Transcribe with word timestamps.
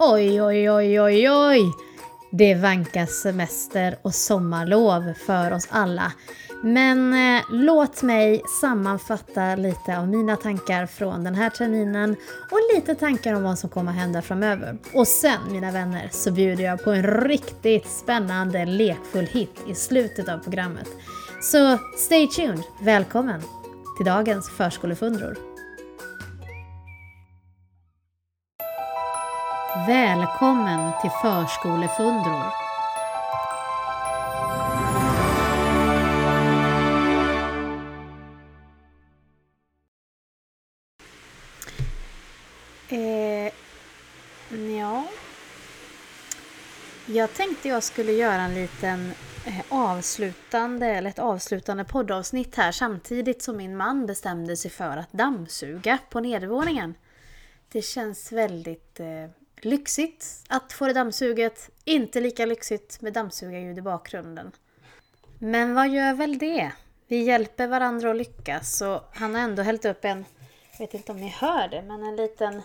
Oj, 0.00 0.42
oj, 0.42 0.70
oj, 0.70 1.00
oj, 1.00 1.30
oj! 1.30 1.72
Det 2.30 2.54
vankas 2.54 3.10
semester 3.10 3.98
och 4.02 4.14
sommarlov 4.14 5.12
för 5.26 5.52
oss 5.52 5.68
alla. 5.70 6.12
Men 6.62 7.14
eh, 7.14 7.42
låt 7.50 8.02
mig 8.02 8.42
sammanfatta 8.60 9.56
lite 9.56 9.98
av 9.98 10.08
mina 10.08 10.36
tankar 10.36 10.86
från 10.86 11.24
den 11.24 11.34
här 11.34 11.50
terminen 11.50 12.16
och 12.50 12.76
lite 12.76 12.94
tankar 12.94 13.34
om 13.34 13.42
vad 13.42 13.58
som 13.58 13.70
kommer 13.70 13.90
att 13.90 13.98
hända 13.98 14.22
framöver. 14.22 14.78
Och 14.94 15.08
sen, 15.08 15.40
mina 15.50 15.70
vänner, 15.70 16.08
så 16.12 16.32
bjuder 16.32 16.64
jag 16.64 16.84
på 16.84 16.90
en 16.90 17.02
riktigt 17.02 17.86
spännande 17.86 18.64
lekfull 18.64 19.26
hit 19.26 19.60
i 19.66 19.74
slutet 19.74 20.28
av 20.28 20.38
programmet. 20.38 20.88
Så 21.42 21.78
stay 21.96 22.26
tuned! 22.26 22.62
Välkommen 22.82 23.42
till 23.98 24.06
dagens 24.06 24.50
förskolefundror. 24.50 25.47
Välkommen 29.86 30.92
till 31.00 31.10
Förskolefundror. 31.10 32.52
Eh, 42.88 43.52
ja. 44.78 45.04
Jag 47.06 47.34
tänkte 47.34 47.68
jag 47.68 47.82
skulle 47.82 48.12
göra 48.12 48.42
en 48.42 48.54
liten 48.54 49.12
eh, 49.46 49.60
avslutande, 49.68 50.86
eller 50.86 51.10
ett 51.10 51.18
avslutande 51.18 51.84
poddavsnitt 51.84 52.56
här 52.56 52.72
samtidigt 52.72 53.42
som 53.42 53.56
min 53.56 53.76
man 53.76 54.06
bestämde 54.06 54.56
sig 54.56 54.70
för 54.70 54.96
att 54.96 55.12
dammsuga 55.12 55.98
på 56.10 56.20
nedervåningen. 56.20 56.94
Det 57.72 57.82
känns 57.82 58.32
väldigt 58.32 59.00
eh, 59.00 59.06
lyxigt 59.64 60.44
att 60.48 60.72
få 60.72 60.86
det 60.86 60.92
dammsuget. 60.92 61.70
Inte 61.84 62.20
lika 62.20 62.46
lyxigt 62.46 63.00
med 63.00 63.12
dammsugarljud 63.12 63.78
i 63.78 63.82
bakgrunden. 63.82 64.52
Men 65.38 65.74
vad 65.74 65.88
gör 65.88 66.14
väl 66.14 66.38
det? 66.38 66.72
Vi 67.06 67.22
hjälper 67.22 67.66
varandra 67.66 68.10
att 68.10 68.16
lyckas 68.16 68.80
och 68.80 69.00
han 69.12 69.34
har 69.34 69.42
ändå 69.42 69.62
hällt 69.62 69.84
upp 69.84 70.04
en, 70.04 70.24
jag 70.72 70.78
vet 70.78 70.94
inte 70.94 71.12
om 71.12 71.20
ni 71.20 71.28
hör 71.28 71.68
det, 71.68 71.82
men 71.82 72.02
en 72.02 72.16
liten, 72.16 72.62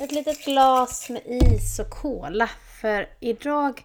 ett 0.00 0.12
litet 0.12 0.44
glas 0.44 1.10
med 1.10 1.22
is 1.26 1.78
och 1.78 1.90
cola. 1.90 2.50
För 2.80 3.08
idag 3.20 3.84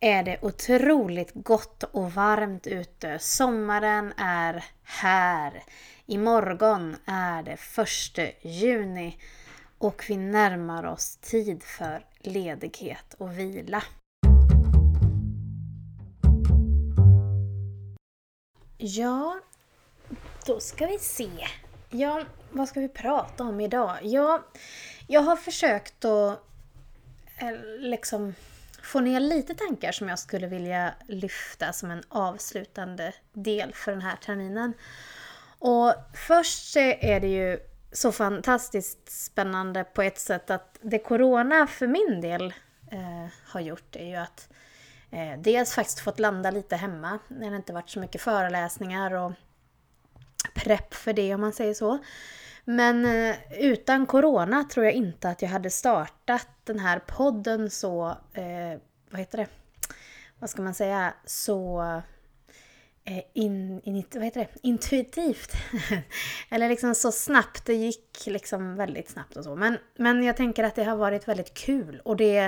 är 0.00 0.22
det 0.22 0.38
otroligt 0.42 1.30
gott 1.34 1.82
och 1.82 2.12
varmt 2.12 2.66
ute. 2.66 3.18
Sommaren 3.18 4.12
är 4.16 4.64
här. 4.84 5.62
Imorgon 6.06 6.96
är 7.06 7.42
det 7.42 7.58
1 8.18 8.34
juni 8.42 9.16
och 9.78 10.04
vi 10.08 10.16
närmar 10.16 10.84
oss 10.86 11.16
tid 11.16 11.62
för 11.62 12.06
ledighet 12.20 13.14
och 13.18 13.38
vila. 13.38 13.82
Ja, 18.76 19.40
då 20.46 20.60
ska 20.60 20.86
vi 20.86 20.98
se. 20.98 21.30
Ja, 21.90 22.24
vad 22.50 22.68
ska 22.68 22.80
vi 22.80 22.88
prata 22.88 23.44
om 23.44 23.60
idag? 23.60 23.98
Ja, 24.02 24.44
jag 25.06 25.20
har 25.20 25.36
försökt 25.36 26.04
att 26.04 26.40
eh, 27.36 27.52
liksom 27.78 28.34
få 28.82 29.00
ner 29.00 29.20
lite 29.20 29.54
tankar 29.54 29.92
som 29.92 30.08
jag 30.08 30.18
skulle 30.18 30.46
vilja 30.46 30.94
lyfta 31.06 31.72
som 31.72 31.90
en 31.90 32.02
avslutande 32.08 33.12
del 33.32 33.74
för 33.74 33.92
den 33.92 34.02
här 34.02 34.16
terminen. 34.16 34.72
Och 35.58 35.94
först 36.14 36.76
är 36.76 37.20
det 37.20 37.28
ju 37.28 37.58
så 37.92 38.12
fantastiskt 38.12 39.10
spännande 39.10 39.84
på 39.84 40.02
ett 40.02 40.18
sätt 40.18 40.50
att 40.50 40.78
det 40.82 40.98
Corona 40.98 41.66
för 41.66 41.86
min 41.86 42.20
del 42.20 42.54
eh, 42.90 43.32
har 43.44 43.60
gjort 43.60 43.96
är 43.96 44.06
ju 44.06 44.16
att 44.16 44.48
eh, 45.10 45.38
dels 45.38 45.74
faktiskt 45.74 46.00
fått 46.00 46.18
landa 46.18 46.50
lite 46.50 46.76
hemma. 46.76 47.18
Det 47.28 47.46
har 47.46 47.56
inte 47.56 47.72
varit 47.72 47.90
så 47.90 48.00
mycket 48.00 48.20
föreläsningar 48.20 49.14
och 49.14 49.32
prepp 50.54 50.94
för 50.94 51.12
det 51.12 51.34
om 51.34 51.40
man 51.40 51.52
säger 51.52 51.74
så. 51.74 51.98
Men 52.64 53.04
eh, 53.04 53.36
utan 53.58 54.06
Corona 54.06 54.64
tror 54.64 54.86
jag 54.86 54.94
inte 54.94 55.28
att 55.28 55.42
jag 55.42 55.48
hade 55.48 55.70
startat 55.70 56.48
den 56.64 56.78
här 56.78 56.98
podden 56.98 57.70
så, 57.70 58.08
eh, 58.32 58.80
vad 59.10 59.20
heter 59.20 59.38
det, 59.38 59.46
vad 60.38 60.50
ska 60.50 60.62
man 60.62 60.74
säga, 60.74 61.14
så 61.24 61.82
Eh, 63.08 63.22
in, 63.32 63.80
in, 63.84 64.04
vad 64.14 64.24
heter 64.24 64.40
det? 64.40 64.48
intuitivt. 64.62 65.52
Eller 66.50 66.68
liksom 66.68 66.94
så 66.94 67.12
snabbt, 67.12 67.66
det 67.66 67.74
gick 67.74 68.26
liksom 68.26 68.76
väldigt 68.76 69.10
snabbt 69.10 69.36
och 69.36 69.44
så. 69.44 69.56
Men, 69.56 69.78
men 69.96 70.22
jag 70.22 70.36
tänker 70.36 70.64
att 70.64 70.74
det 70.74 70.84
har 70.84 70.96
varit 70.96 71.28
väldigt 71.28 71.54
kul 71.54 72.00
och 72.04 72.16
det... 72.16 72.38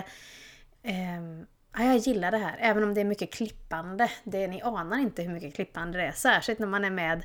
Eh, 0.83 1.21
ja, 1.77 1.85
jag 1.85 1.97
gillar 1.97 2.31
det 2.31 2.39
här, 2.39 2.57
även 2.61 2.85
om 2.85 2.95
det 2.95 3.01
är 3.01 3.05
mycket 3.05 3.33
klippande. 3.33 4.11
Det, 4.25 4.47
ni 4.47 4.63
anar 4.63 4.99
inte 4.99 5.23
hur 5.23 5.33
mycket 5.33 5.55
klippande 5.55 5.99
det 5.99 6.05
är, 6.05 6.13
särskilt 6.13 6.59
när 6.59 6.67
man 6.67 6.85
är 6.85 6.91
med 6.91 7.25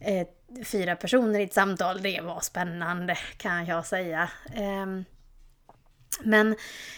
eh, 0.00 0.26
fyra 0.64 0.96
personer 0.96 1.40
i 1.40 1.42
ett 1.42 1.54
samtal. 1.54 2.02
Det 2.02 2.20
var 2.20 2.40
spännande 2.40 3.18
kan 3.36 3.66
jag 3.66 3.86
säga. 3.86 4.30
Eh, 4.54 4.86
men 6.20 6.56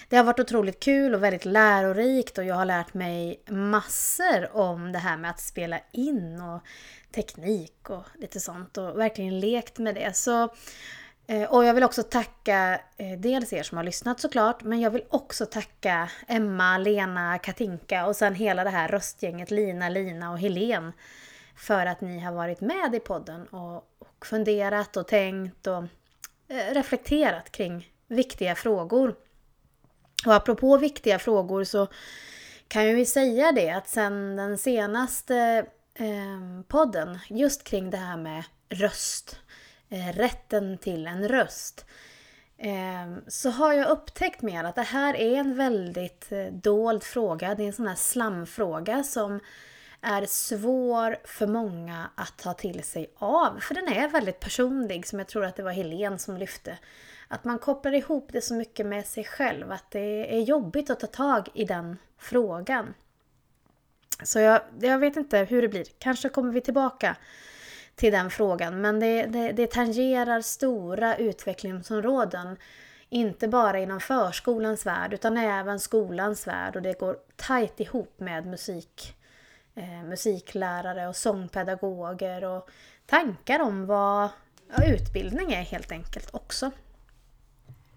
det 0.08 0.16
har 0.16 0.24
varit 0.24 0.40
otroligt 0.40 0.80
kul 0.80 1.14
och 1.14 1.22
väldigt 1.22 1.44
lärorikt 1.44 2.38
och 2.38 2.44
jag 2.44 2.54
har 2.54 2.64
lärt 2.64 2.94
mig 2.94 3.42
massor 3.48 4.56
om 4.56 4.92
det 4.92 4.98
här 4.98 5.16
med 5.16 5.30
att 5.30 5.40
spela 5.40 5.80
in 5.92 6.40
och 6.40 6.60
teknik 7.14 7.90
och 7.90 8.04
lite 8.14 8.40
sånt 8.40 8.78
och 8.78 8.98
verkligen 8.98 9.40
lekt 9.40 9.78
med 9.78 9.94
det. 9.94 10.16
Så, 10.16 10.42
eh, 11.26 11.42
och 11.42 11.64
jag 11.64 11.74
vill 11.74 11.84
också 11.84 12.02
tacka 12.02 12.80
eh, 12.96 13.18
dels 13.18 13.52
er 13.52 13.62
som 13.62 13.76
har 13.76 13.84
lyssnat 13.84 14.20
såklart, 14.20 14.62
men 14.62 14.80
jag 14.80 14.90
vill 14.90 15.04
också 15.08 15.46
tacka 15.46 16.10
Emma, 16.28 16.78
Lena, 16.78 17.38
Katinka 17.38 18.06
och 18.06 18.16
sen 18.16 18.34
hela 18.34 18.64
det 18.64 18.70
här 18.70 18.88
röstgänget 18.88 19.50
Lina, 19.50 19.88
Lina 19.88 20.30
och 20.30 20.38
Helen 20.38 20.92
för 21.56 21.86
att 21.86 22.00
ni 22.00 22.20
har 22.20 22.32
varit 22.32 22.60
med 22.60 22.94
i 22.94 23.00
podden 23.00 23.46
och, 23.46 23.76
och 23.76 24.26
funderat 24.26 24.96
och 24.96 25.08
tänkt 25.08 25.66
och 25.66 25.84
eh, 26.48 26.74
reflekterat 26.74 27.52
kring 27.52 27.93
viktiga 28.08 28.54
frågor. 28.54 29.14
Och 30.26 30.34
apropå 30.34 30.76
viktiga 30.76 31.18
frågor 31.18 31.64
så 31.64 31.88
kan 32.68 32.86
jag 32.86 32.98
ju 32.98 33.04
säga 33.04 33.52
det 33.52 33.70
att 33.70 33.88
sen 33.88 34.36
den 34.36 34.58
senaste 34.58 35.66
eh, 35.94 36.62
podden 36.68 37.18
just 37.28 37.64
kring 37.64 37.90
det 37.90 37.96
här 37.96 38.16
med 38.16 38.44
röst, 38.68 39.40
eh, 39.88 40.16
rätten 40.16 40.78
till 40.78 41.06
en 41.06 41.28
röst, 41.28 41.84
eh, 42.58 43.16
så 43.28 43.50
har 43.50 43.72
jag 43.72 43.90
upptäckt 43.90 44.42
mer 44.42 44.64
att 44.64 44.74
det 44.74 44.82
här 44.82 45.16
är 45.16 45.36
en 45.36 45.56
väldigt 45.56 46.32
eh, 46.32 46.46
dold 46.46 47.02
fråga. 47.02 47.54
Det 47.54 47.62
är 47.62 47.66
en 47.66 47.72
sån 47.72 47.86
här 47.86 47.94
slamfråga 47.94 49.02
som 49.02 49.40
är 50.00 50.26
svår 50.26 51.16
för 51.24 51.46
många 51.46 52.10
att 52.14 52.38
ta 52.38 52.54
till 52.54 52.82
sig 52.82 53.10
av. 53.16 53.60
För 53.60 53.74
den 53.74 53.88
är 53.88 54.08
väldigt 54.08 54.40
personlig, 54.40 55.06
som 55.06 55.18
jag 55.18 55.28
tror 55.28 55.44
att 55.44 55.56
det 55.56 55.62
var 55.62 55.72
Helen 55.72 56.18
som 56.18 56.36
lyfte. 56.36 56.78
Att 57.34 57.44
man 57.44 57.58
kopplar 57.58 57.92
ihop 57.92 58.28
det 58.32 58.40
så 58.40 58.54
mycket 58.54 58.86
med 58.86 59.06
sig 59.06 59.24
själv, 59.24 59.72
att 59.72 59.90
det 59.90 60.36
är 60.36 60.40
jobbigt 60.40 60.90
att 60.90 61.00
ta 61.00 61.06
tag 61.06 61.48
i 61.54 61.64
den 61.64 61.98
frågan. 62.18 62.94
Så 64.22 64.38
jag, 64.38 64.60
jag 64.80 64.98
vet 64.98 65.16
inte 65.16 65.38
hur 65.38 65.62
det 65.62 65.68
blir. 65.68 65.84
Kanske 65.98 66.28
kommer 66.28 66.52
vi 66.52 66.60
tillbaka 66.60 67.16
till 67.94 68.12
den 68.12 68.30
frågan. 68.30 68.80
Men 68.80 69.00
det, 69.00 69.26
det, 69.26 69.52
det 69.52 69.70
tangerar 69.70 70.40
stora 70.40 71.16
utvecklingsområden. 71.16 72.56
Inte 73.08 73.48
bara 73.48 73.78
inom 73.78 74.00
förskolans 74.00 74.86
värld 74.86 75.12
utan 75.12 75.36
även 75.36 75.80
skolans 75.80 76.46
värld. 76.46 76.76
Och 76.76 76.82
det 76.82 76.98
går 76.98 77.16
tajt 77.36 77.80
ihop 77.80 78.20
med 78.20 78.46
musik, 78.46 79.16
eh, 79.74 80.02
musiklärare 80.04 81.08
och 81.08 81.16
sångpedagoger 81.16 82.44
och 82.44 82.70
tankar 83.06 83.60
om 83.60 83.86
vad 83.86 84.28
ja, 84.76 84.84
utbildning 84.86 85.52
är 85.52 85.62
helt 85.62 85.92
enkelt 85.92 86.34
också. 86.34 86.70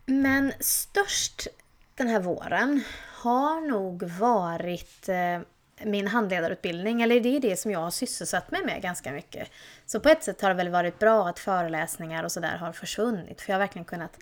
Men 0.09 0.53
störst 0.59 1.47
den 1.95 2.07
här 2.07 2.19
våren 2.19 2.83
har 3.13 3.61
nog 3.61 4.03
varit 4.03 5.09
eh, 5.09 5.39
min 5.85 6.07
handledarutbildning, 6.07 7.01
eller 7.01 7.19
det 7.19 7.35
är 7.35 7.39
det 7.39 7.57
som 7.57 7.71
jag 7.71 7.79
har 7.79 7.91
sysselsatt 7.91 8.51
mig 8.51 8.65
med 8.65 8.81
ganska 8.81 9.11
mycket. 9.11 9.51
Så 9.85 9.99
på 9.99 10.09
ett 10.09 10.23
sätt 10.23 10.41
har 10.41 10.49
det 10.49 10.55
väl 10.55 10.69
varit 10.69 10.99
bra 10.99 11.27
att 11.27 11.39
föreläsningar 11.39 12.23
och 12.23 12.31
sådär 12.31 12.57
har 12.57 12.73
försvunnit, 12.73 13.41
för 13.41 13.51
jag 13.51 13.55
har 13.55 13.59
verkligen 13.59 13.85
kunnat 13.85 14.19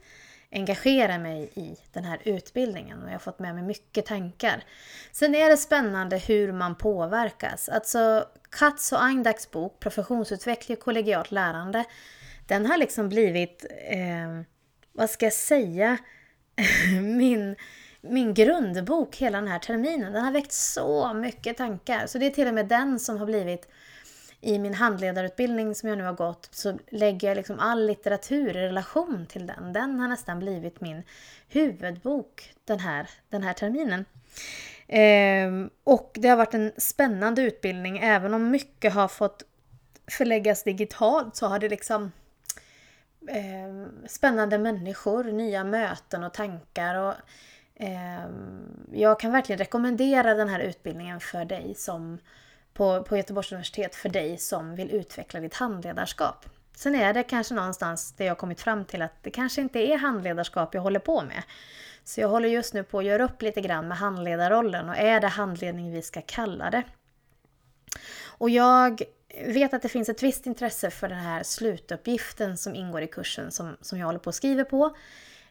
engagera 0.52 1.18
mig 1.18 1.50
i 1.56 1.76
den 1.94 2.04
här 2.04 2.20
utbildningen 2.24 3.04
och 3.04 3.08
jag 3.08 3.14
har 3.14 3.20
fått 3.20 3.40
med 3.40 3.56
mig 3.56 3.64
mycket 3.64 4.06
tankar. 4.06 4.64
Sen 5.12 5.36
är 5.36 5.50
det 5.50 5.58
spännande 5.58 6.18
hur 6.18 6.52
man 6.52 6.76
påverkas. 6.76 7.70
Alltså 7.70 8.26
Katz 8.50 8.92
och 8.92 9.04
Eindachs 9.04 9.52
bok 9.52 9.80
Professionsutveckling 9.80 10.78
och 10.78 10.84
kollegialt 10.84 11.32
lärande, 11.32 11.84
den 12.48 12.66
har 12.66 12.78
liksom 12.78 13.10
blivit 13.10 13.66
eh, 13.90 14.42
vad 14.96 15.10
ska 15.10 15.26
jag 15.26 15.34
säga, 15.34 15.98
min, 17.02 17.56
min 18.02 18.34
grundbok 18.34 19.16
hela 19.16 19.38
den 19.38 19.48
här 19.48 19.60
terminen. 19.60 20.14
Den 20.14 20.24
har 20.24 20.32
väckt 20.32 20.52
så 20.52 21.14
mycket 21.14 21.58
tankar. 21.58 22.08
Så 22.08 22.18
det 22.18 22.26
är 22.26 22.30
till 22.30 22.48
och 22.48 22.54
med 22.54 22.68
den 22.68 23.00
som 23.00 23.18
har 23.18 23.26
blivit 23.26 23.68
i 24.42 24.60
min 24.60 24.74
handledarutbildning 24.74 25.76
som 25.76 25.90
jag 25.90 25.98
nu 25.98 26.04
har 26.04 26.14
gått 26.14 26.50
så 26.52 26.78
lägger 26.88 27.28
jag 27.28 27.36
liksom 27.36 27.60
all 27.60 27.86
litteratur 27.86 28.58
i 28.58 28.68
relation 28.68 29.26
till 29.26 29.48
den. 29.48 29.74
Den 29.74 30.00
har 30.00 30.08
nästan 30.08 30.40
blivit 30.40 30.82
min 30.82 31.04
huvudbok 31.48 32.54
den 32.66 32.80
här, 32.80 33.10
den 33.30 33.44
här 33.44 33.54
terminen. 33.54 34.06
Ehm, 34.88 35.70
och 35.84 36.12
det 36.14 36.28
har 36.28 36.38
varit 36.38 36.54
en 36.54 36.72
spännande 36.78 37.42
utbildning. 37.42 37.98
Även 37.98 38.34
om 38.34 38.50
mycket 38.50 38.94
har 38.94 39.08
fått 39.08 39.44
förläggas 40.08 40.64
digitalt 40.64 41.36
så 41.36 41.48
har 41.48 41.60
det 41.60 41.70
liksom 41.70 42.12
eh, 43.28 44.08
spännande 44.08 44.58
människor, 44.58 45.24
nya 45.24 45.64
möten 45.64 46.24
och 46.24 46.34
tankar. 46.34 46.96
Och, 46.96 47.14
eh, 47.76 48.30
jag 48.92 49.20
kan 49.20 49.32
verkligen 49.32 49.60
rekommendera 49.60 50.34
den 50.34 50.50
här 50.50 50.60
utbildningen 50.60 51.20
för 51.20 51.46
dig 51.46 51.76
som 51.76 52.20
på, 52.74 53.04
på 53.04 53.18
Göteborgs 53.18 53.52
universitet 53.52 53.96
för 53.96 54.10
dig 54.10 54.38
som 54.38 54.76
vill 54.76 54.92
utveckla 54.92 55.40
ditt 55.40 55.54
handledarskap. 55.54 56.46
Sen 56.76 56.96
är 56.96 57.14
det 57.14 57.24
kanske 57.24 57.54
någonstans 57.54 58.14
det 58.18 58.26
jag 58.26 58.38
kommit 58.38 58.62
fram 58.62 58.86
till 58.86 59.02
att 59.02 59.14
det 59.22 59.32
kanske 59.32 59.62
inte 59.62 59.80
är 59.80 59.98
handledarskap 59.98 60.74
jag 60.74 60.82
håller 60.82 61.00
på 61.00 61.22
med. 61.22 61.44
Så 62.04 62.22
jag 62.22 62.28
håller 62.28 62.50
just 62.50 62.74
nu 62.74 62.84
på 62.84 63.00
att 63.00 63.06
göra 63.06 63.24
upp 63.24 63.42
lite 63.42 63.62
grann 63.62 63.88
med 63.88 63.98
handledarrollen 63.98 64.90
och 64.90 64.98
är 64.98 65.20
det 65.20 65.28
handledning 65.28 65.92
vi 65.92 66.02
ska 66.02 66.22
kalla 66.22 66.70
det? 66.70 66.84
Och 68.38 68.50
jag 68.50 69.02
vet 69.44 69.74
att 69.74 69.82
det 69.82 69.90
finns 69.90 70.10
ett 70.10 70.24
visst 70.24 70.46
intresse 70.46 70.90
för 70.90 71.10
den 71.10 71.18
här 71.18 71.44
slutuppgiften 71.44 72.58
som 72.58 72.76
ingår 72.76 73.02
i 73.02 73.08
kursen 73.08 73.52
som, 73.52 73.78
som 73.82 74.00
jag 74.00 74.06
håller 74.06 74.20
på 74.20 74.30
att 74.30 74.36
skriva 74.36 74.66
på. 74.66 74.96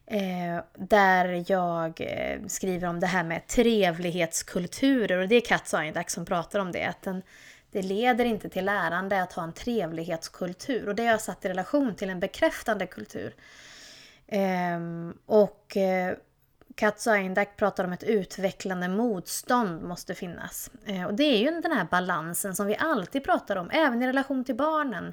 Eh, 0.07 0.65
där 0.75 1.45
jag 1.47 2.01
eh, 2.01 2.47
skriver 2.47 2.89
om 2.89 3.01
det 3.01 3.07
här 3.07 3.25
med 3.25 3.47
trevlighetskulturer 3.47 5.19
och 5.19 5.29
det 5.29 5.35
är 5.35 5.41
Kat 5.41 5.75
Eindak 5.75 6.11
som 6.11 6.25
pratar 6.25 6.59
om 6.61 6.73
det. 6.73 6.85
Att 6.85 7.03
den, 7.03 7.23
det 7.71 7.83
leder 7.83 8.25
inte 8.25 8.49
till 8.49 8.65
lärande 8.65 9.23
att 9.23 9.33
ha 9.33 9.43
en 9.43 9.53
trevlighetskultur 9.53 10.89
och 10.89 10.95
det 10.95 11.03
har 11.03 11.11
jag 11.11 11.21
satt 11.21 11.45
i 11.45 11.49
relation 11.49 11.95
till 11.95 12.11
en 12.11 12.21
bekräftande 12.21 12.87
kultur. 12.87 13.35
Ehm, 14.27 15.09
eh, 15.09 15.15
och 15.27 15.77
eh, 16.83 16.87
Aindak 16.87 17.07
Eindak 17.07 17.57
pratar 17.57 17.85
om 17.85 17.93
ett 17.93 18.03
utvecklande 18.03 18.89
motstånd 18.89 19.83
måste 19.83 20.15
finnas. 20.15 20.71
Eh, 20.87 21.05
och 21.05 21.15
det 21.15 21.25
är 21.25 21.39
ju 21.39 21.61
den 21.61 21.73
här 21.73 21.87
balansen 21.91 22.55
som 22.55 22.67
vi 22.67 22.77
alltid 22.77 23.25
pratar 23.25 23.57
om, 23.57 23.71
även 23.71 24.03
i 24.03 24.07
relation 24.07 24.45
till 24.45 24.55
barnen. 24.55 25.13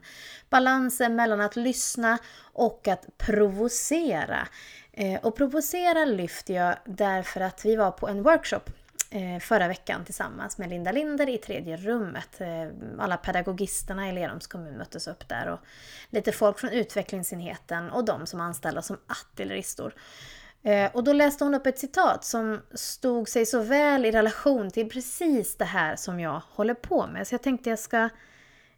Balansen 0.50 1.16
mellan 1.16 1.42
att 1.42 1.56
lyssna 1.56 2.18
och 2.54 2.88
att 2.88 3.18
provocera. 3.18 4.48
Eh, 4.94 5.20
och 5.22 5.36
provocera 5.36 6.06
lyfter 6.06 6.54
jag 6.54 6.76
därför 6.86 7.42
att 7.42 7.66
vi 7.66 7.76
var 7.76 7.92
på 7.92 8.08
en 8.08 8.24
workshop 8.24 8.64
eh, 9.12 9.40
förra 9.40 9.68
veckan 9.68 10.06
tillsammans 10.06 10.58
med 10.58 10.70
Linda 10.70 10.92
Linder 10.92 11.30
i 11.30 11.38
tredje 11.38 11.78
rummet. 11.78 12.42
Alla 13.00 13.18
pedagogisterna 13.18 14.10
i 14.10 14.12
Lerums 14.12 14.48
kommun 14.48 14.78
möttes 14.78 15.08
upp 15.08 15.28
där 15.28 15.48
och 15.48 15.60
lite 16.10 16.32
folk 16.32 16.60
från 16.60 16.70
utvecklingsenheten 16.70 17.90
och 17.90 18.06
de 18.06 18.28
som 18.28 18.42
anställda 18.42 18.82
som 18.82 18.98
artilleristor. 19.08 19.94
Eh, 20.64 20.92
och 20.94 21.04
då 21.04 21.14
läste 21.14 21.44
hon 21.44 21.54
upp 21.54 21.66
ett 21.66 21.80
citat 21.80 22.26
som 22.26 22.62
stod 22.74 23.30
sig 23.30 23.46
så 23.46 23.62
väl 23.62 24.06
i 24.06 24.12
relation 24.12 24.72
till 24.72 24.90
precis 24.90 25.56
det 25.56 25.66
här 25.66 25.96
som 25.96 26.20
jag 26.20 26.42
håller 26.50 26.74
på 26.74 27.08
med. 27.08 27.28
Så 27.28 27.34
jag 27.34 27.42
tänkte 27.42 27.70
jag 27.70 27.80
ska 27.80 28.10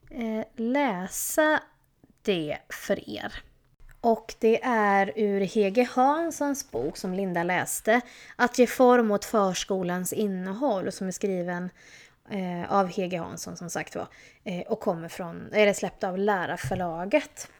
eh, 0.09 0.45
läsa 0.55 1.59
det 2.21 2.57
för 2.69 3.09
er. 3.09 3.33
Och 4.01 4.35
det 4.39 4.63
är 4.63 5.11
ur 5.15 5.41
Hege 5.41 5.89
Hanssons 5.91 6.71
bok 6.71 6.97
som 6.97 7.13
Linda 7.13 7.43
läste, 7.43 8.01
Att 8.35 8.59
ge 8.59 8.67
form 8.67 9.11
åt 9.11 9.25
förskolans 9.25 10.13
innehåll, 10.13 10.91
som 10.91 11.07
är 11.07 11.11
skriven 11.11 11.69
eh, 12.29 12.73
av 12.73 12.87
Hege 12.87 13.17
Hansson 13.17 13.57
som 13.57 13.69
sagt 13.69 13.95
var, 13.95 14.07
eh, 14.43 14.61
och 14.61 14.79
kommer 14.79 15.07
från, 15.07 15.49
är 15.53 15.65
det 15.65 15.73
släppt 15.73 16.03
av 16.03 16.17
Lärarförlaget. 16.17 17.51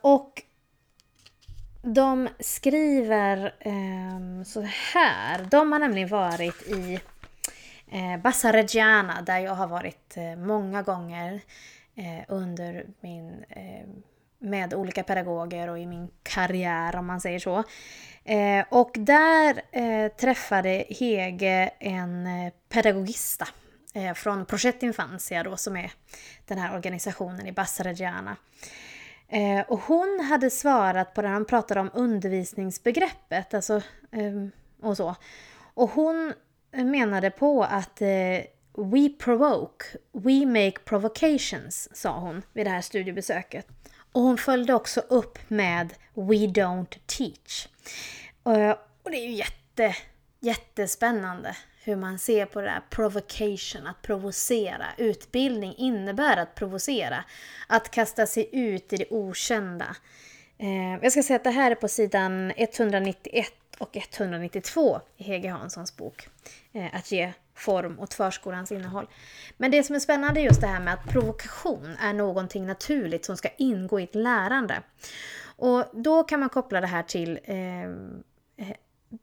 och 0.00 0.42
de 1.82 2.28
skriver 2.40 3.54
eh, 3.60 4.44
så 4.44 4.60
här. 4.62 5.46
De 5.50 5.72
har 5.72 5.78
nämligen 5.78 6.08
varit 6.08 6.62
i 6.62 7.00
eh, 7.92 8.20
Bassareggiana 8.22 9.22
där 9.22 9.38
jag 9.38 9.54
har 9.54 9.66
varit 9.66 10.16
eh, 10.16 10.36
många 10.36 10.82
gånger 10.82 11.40
eh, 11.94 12.24
under 12.28 12.86
min 13.00 13.44
eh, 13.48 13.86
med 14.38 14.74
olika 14.74 15.02
pedagoger 15.02 15.68
och 15.68 15.78
i 15.78 15.86
min 15.86 16.08
karriär 16.22 16.96
om 16.96 17.06
man 17.06 17.20
säger 17.20 17.38
så. 17.38 17.64
Eh, 18.24 18.64
och 18.68 18.90
där 18.94 19.62
eh, 19.72 20.08
träffade 20.08 20.84
Hege 20.88 21.70
en 21.78 22.26
eh, 22.26 22.52
pedagogista 22.68 23.48
eh, 23.94 24.14
från 24.14 24.46
Project 24.46 24.82
Infancia 24.82 25.42
då 25.42 25.56
som 25.56 25.76
är 25.76 25.92
den 26.46 26.58
här 26.58 26.74
organisationen 26.74 27.46
i 27.46 27.52
Bassareggiana. 27.52 28.30
Eh, 28.30 28.36
Eh, 29.32 29.60
och 29.68 29.80
hon 29.80 30.20
hade 30.28 30.50
svarat 30.50 31.14
på 31.14 31.22
det, 31.22 31.28
han 31.28 31.44
pratade 31.44 31.80
om 31.80 31.90
undervisningsbegreppet, 31.94 33.54
alltså 33.54 33.76
eh, 34.12 34.46
och 34.82 34.96
så. 34.96 35.16
Och 35.74 35.90
hon 35.90 36.32
menade 36.72 37.30
på 37.30 37.64
att 37.64 38.02
eh, 38.02 38.40
We 38.74 39.08
provoke, 39.18 39.84
we 40.12 40.46
make 40.46 40.78
provocations, 40.84 41.88
sa 41.92 42.18
hon 42.18 42.42
vid 42.52 42.66
det 42.66 42.70
här 42.70 42.80
studiebesöket. 42.80 43.66
Och 44.12 44.22
hon 44.22 44.38
följde 44.38 44.74
också 44.74 45.00
upp 45.00 45.38
med 45.48 45.94
We 46.14 46.46
don't 46.46 46.98
teach. 47.06 47.68
Eh, 48.46 48.76
och 49.02 49.10
det 49.10 49.16
är 49.16 49.26
ju 49.26 49.32
jätte, 49.32 49.96
jättespännande 50.40 51.56
hur 51.82 51.96
man 51.96 52.18
ser 52.18 52.46
på 52.46 52.60
det 52.60 52.66
där 52.66 52.82
provocation, 52.90 53.86
att 53.86 54.02
provocera. 54.02 54.86
Utbildning 54.96 55.74
innebär 55.76 56.36
att 56.36 56.54
provocera, 56.54 57.24
att 57.66 57.90
kasta 57.90 58.26
sig 58.26 58.48
ut 58.52 58.92
i 58.92 58.96
det 58.96 59.06
okända. 59.10 59.96
Eh, 60.58 61.02
jag 61.02 61.12
ska 61.12 61.22
säga 61.22 61.36
att 61.36 61.44
det 61.44 61.50
här 61.50 61.70
är 61.70 61.74
på 61.74 61.88
sidan 61.88 62.52
191 62.56 63.52
och 63.78 63.96
192 63.96 65.00
i 65.16 65.24
Hege 65.24 65.48
Hanssons 65.48 65.96
bok. 65.96 66.28
Eh, 66.72 66.94
att 66.94 67.12
ge 67.12 67.32
form 67.54 68.00
åt 68.00 68.14
förskolans 68.14 68.72
innehåll. 68.72 69.08
Men 69.56 69.70
det 69.70 69.82
som 69.82 69.94
är 69.94 70.00
spännande 70.00 70.40
är 70.40 70.44
just 70.44 70.60
det 70.60 70.66
här 70.66 70.80
med 70.80 70.94
att 70.94 71.08
provokation 71.08 71.96
är 72.00 72.12
någonting 72.12 72.66
naturligt 72.66 73.24
som 73.24 73.36
ska 73.36 73.48
ingå 73.56 74.00
i 74.00 74.04
ett 74.04 74.14
lärande. 74.14 74.82
Och 75.56 75.84
då 75.92 76.22
kan 76.24 76.40
man 76.40 76.48
koppla 76.48 76.80
det 76.80 76.86
här 76.86 77.02
till 77.02 77.38
eh, 77.44 77.56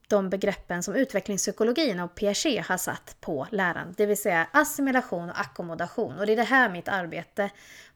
de 0.08 0.30
begreppen 0.30 0.84
som 0.84 0.96
utvecklingspsykologin 0.96 2.00
och 2.00 2.16
Piaget 2.16 2.66
har 2.66 2.78
satt 2.78 3.18
på 3.20 3.48
läran, 3.52 3.94
det 3.98 4.06
vill 4.06 4.18
säga 4.18 4.48
assimilation 4.52 5.30
och 5.30 5.40
ackommodation. 5.40 6.20
Och 6.20 6.26
det 6.26 6.32
är 6.32 6.38
det 6.38 6.44
här 6.44 6.70
mitt 6.70 6.88
arbete 6.88 7.50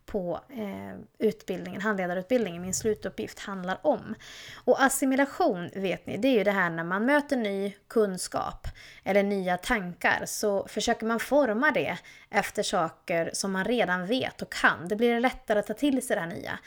på 0.05 0.39
eh, 0.49 1.27
utbildningen, 1.27 1.81
handledarutbildningen, 1.81 2.61
min 2.61 2.73
slutuppgift 2.73 3.39
handlar 3.39 3.87
om. 3.87 4.15
Och 4.63 4.83
assimilation, 4.83 5.69
vet 5.75 6.05
ni, 6.05 6.17
det 6.17 6.27
är 6.27 6.37
ju 6.37 6.43
det 6.43 6.51
här 6.51 6.69
när 6.69 6.83
man 6.83 7.05
möter 7.05 7.37
ny 7.37 7.73
kunskap 7.87 8.67
eller 9.03 9.23
nya 9.23 9.57
tankar 9.57 10.23
så 10.25 10.67
försöker 10.67 11.05
man 11.05 11.19
forma 11.19 11.71
det 11.71 11.97
efter 12.29 12.63
saker 12.63 13.29
som 13.33 13.51
man 13.51 13.65
redan 13.65 14.07
vet 14.07 14.41
och 14.41 14.51
kan. 14.51 14.87
Det 14.87 14.95
blir 14.95 15.19
lättare 15.19 15.59
att 15.59 15.67
ta 15.67 15.73
till 15.73 16.07
sig 16.07 16.15
det 16.15 16.21
här 16.21 16.29
nya. 16.29 16.59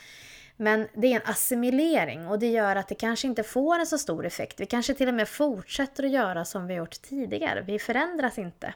Men 0.56 0.88
det 0.94 1.06
är 1.06 1.16
en 1.16 1.30
assimilering 1.30 2.26
och 2.26 2.38
det 2.38 2.46
gör 2.46 2.76
att 2.76 2.88
det 2.88 2.94
kanske 2.94 3.26
inte 3.26 3.42
får 3.42 3.78
en 3.78 3.86
så 3.86 3.98
stor 3.98 4.26
effekt. 4.26 4.60
Vi 4.60 4.66
kanske 4.66 4.94
till 4.94 5.08
och 5.08 5.14
med 5.14 5.28
fortsätter 5.28 6.04
att 6.04 6.10
göra 6.10 6.44
som 6.44 6.66
vi 6.66 6.74
gjort 6.74 7.02
tidigare. 7.02 7.62
Vi 7.62 7.78
förändras 7.78 8.38
inte. 8.38 8.74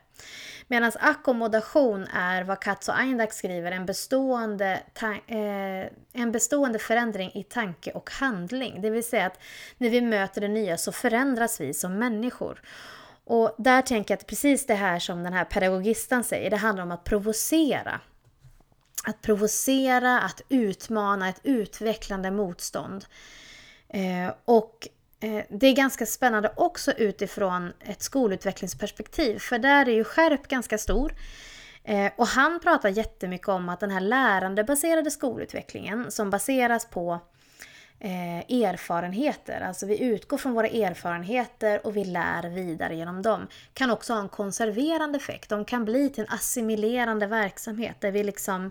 Medan 0.66 0.92
ackommodation 1.00 2.06
är 2.14 2.42
vad 2.44 2.60
Katz 2.60 2.88
och 2.88 2.98
Eindak 2.98 3.32
skriver, 3.32 3.72
en 3.72 3.86
bestående, 3.86 4.80
eh, 5.26 6.20
en 6.22 6.32
bestående 6.32 6.78
förändring 6.78 7.30
i 7.34 7.42
tanke 7.42 7.90
och 7.90 8.10
handling. 8.10 8.82
Det 8.82 8.90
vill 8.90 9.04
säga 9.04 9.26
att 9.26 9.40
när 9.78 9.90
vi 9.90 10.00
möter 10.00 10.40
det 10.40 10.48
nya 10.48 10.76
så 10.76 10.92
förändras 10.92 11.60
vi 11.60 11.74
som 11.74 11.98
människor. 11.98 12.60
Och 13.24 13.54
där 13.58 13.82
tänker 13.82 14.14
jag 14.14 14.18
att 14.18 14.26
precis 14.26 14.66
det 14.66 14.74
här 14.74 14.98
som 14.98 15.22
den 15.22 15.32
här 15.32 15.44
pedagogisten 15.44 16.24
säger, 16.24 16.50
det 16.50 16.56
handlar 16.56 16.82
om 16.82 16.92
att 16.92 17.04
provocera 17.04 18.00
att 19.04 19.22
provocera, 19.22 20.20
att 20.20 20.42
utmana, 20.48 21.28
ett 21.28 21.40
utvecklande 21.42 22.30
motstånd. 22.30 23.04
Eh, 23.88 24.32
och 24.44 24.88
eh, 25.20 25.44
det 25.50 25.66
är 25.66 25.72
ganska 25.72 26.06
spännande 26.06 26.52
också 26.56 26.92
utifrån 26.92 27.72
ett 27.80 28.02
skolutvecklingsperspektiv, 28.02 29.38
för 29.38 29.58
där 29.58 29.88
är 29.88 29.92
ju 29.92 30.04
skärp 30.04 30.48
ganska 30.48 30.78
stor. 30.78 31.14
Eh, 31.84 32.12
och 32.16 32.26
han 32.26 32.60
pratar 32.60 32.88
jättemycket 32.88 33.48
om 33.48 33.68
att 33.68 33.80
den 33.80 33.90
här 33.90 34.00
lärandebaserade 34.00 35.10
skolutvecklingen 35.10 36.10
som 36.10 36.30
baseras 36.30 36.86
på 36.86 37.20
eh, 38.00 38.62
erfarenheter. 38.64 39.60
Alltså 39.60 39.86
vi 39.86 40.02
utgår 40.02 40.38
från 40.38 40.52
våra 40.52 40.68
erfarenheter 40.68 41.86
och 41.86 41.96
vi 41.96 42.04
lär 42.04 42.48
vidare 42.48 42.96
genom 42.96 43.22
dem. 43.22 43.46
Kan 43.74 43.90
också 43.90 44.12
ha 44.12 44.20
en 44.20 44.28
konserverande 44.28 45.18
effekt. 45.18 45.48
De 45.48 45.64
kan 45.64 45.84
bli 45.84 46.10
till 46.10 46.24
en 46.24 46.34
assimilerande 46.34 47.26
verksamhet 47.26 47.96
där 48.00 48.10
vi 48.10 48.24
liksom 48.24 48.70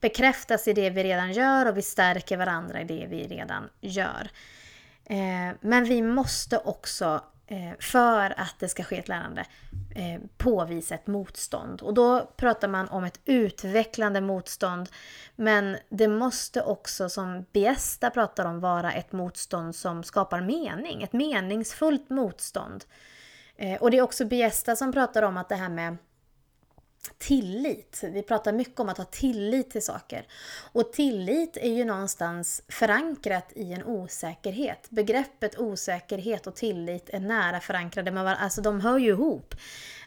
bekräftas 0.00 0.68
i 0.68 0.72
det 0.72 0.90
vi 0.90 1.04
redan 1.04 1.32
gör 1.32 1.68
och 1.68 1.76
vi 1.76 1.82
stärker 1.82 2.36
varandra 2.36 2.80
i 2.80 2.84
det 2.84 3.06
vi 3.10 3.26
redan 3.26 3.68
gör. 3.80 4.30
Eh, 5.04 5.56
men 5.60 5.84
vi 5.84 6.02
måste 6.02 6.58
också 6.58 7.20
Eh, 7.52 7.72
för 7.78 8.40
att 8.40 8.54
det 8.58 8.68
ska 8.68 8.84
ske 8.84 8.98
ett 8.98 9.08
lärande 9.08 9.46
eh, 9.94 10.20
påvisa 10.36 10.94
ett 10.94 11.06
motstånd. 11.06 11.82
Och 11.82 11.94
då 11.94 12.32
pratar 12.36 12.68
man 12.68 12.88
om 12.88 13.04
ett 13.04 13.20
utvecklande 13.24 14.20
motstånd. 14.20 14.88
Men 15.36 15.76
det 15.88 16.08
måste 16.08 16.62
också, 16.62 17.08
som 17.08 17.44
Biesta 17.52 18.10
pratar 18.10 18.44
om, 18.44 18.60
vara 18.60 18.92
ett 18.92 19.12
motstånd 19.12 19.74
som 19.74 20.04
skapar 20.04 20.40
mening. 20.40 21.02
Ett 21.02 21.12
meningsfullt 21.12 22.10
motstånd. 22.10 22.84
Eh, 23.56 23.82
och 23.82 23.90
det 23.90 23.98
är 23.98 24.02
också 24.02 24.24
Biesta 24.24 24.76
som 24.76 24.92
pratar 24.92 25.22
om 25.22 25.36
att 25.36 25.48
det 25.48 25.56
här 25.56 25.68
med 25.68 25.96
tillit. 27.18 28.00
Vi 28.02 28.22
pratar 28.22 28.52
mycket 28.52 28.80
om 28.80 28.88
att 28.88 28.98
ha 28.98 29.04
tillit 29.04 29.70
till 29.70 29.82
saker. 29.82 30.26
Och 30.72 30.92
tillit 30.92 31.56
är 31.56 31.72
ju 31.72 31.84
någonstans 31.84 32.62
förankrat 32.68 33.52
i 33.54 33.72
en 33.72 33.84
osäkerhet. 33.84 34.90
Begreppet 34.90 35.58
osäkerhet 35.58 36.46
och 36.46 36.54
tillit 36.54 37.10
är 37.10 37.20
nära 37.20 37.60
förankrade 37.60 38.10
med 38.10 38.24
varandra. 38.24 38.44
Alltså 38.44 38.60
de 38.60 38.80
hör 38.80 38.98
ju 38.98 39.10
ihop. 39.10 39.54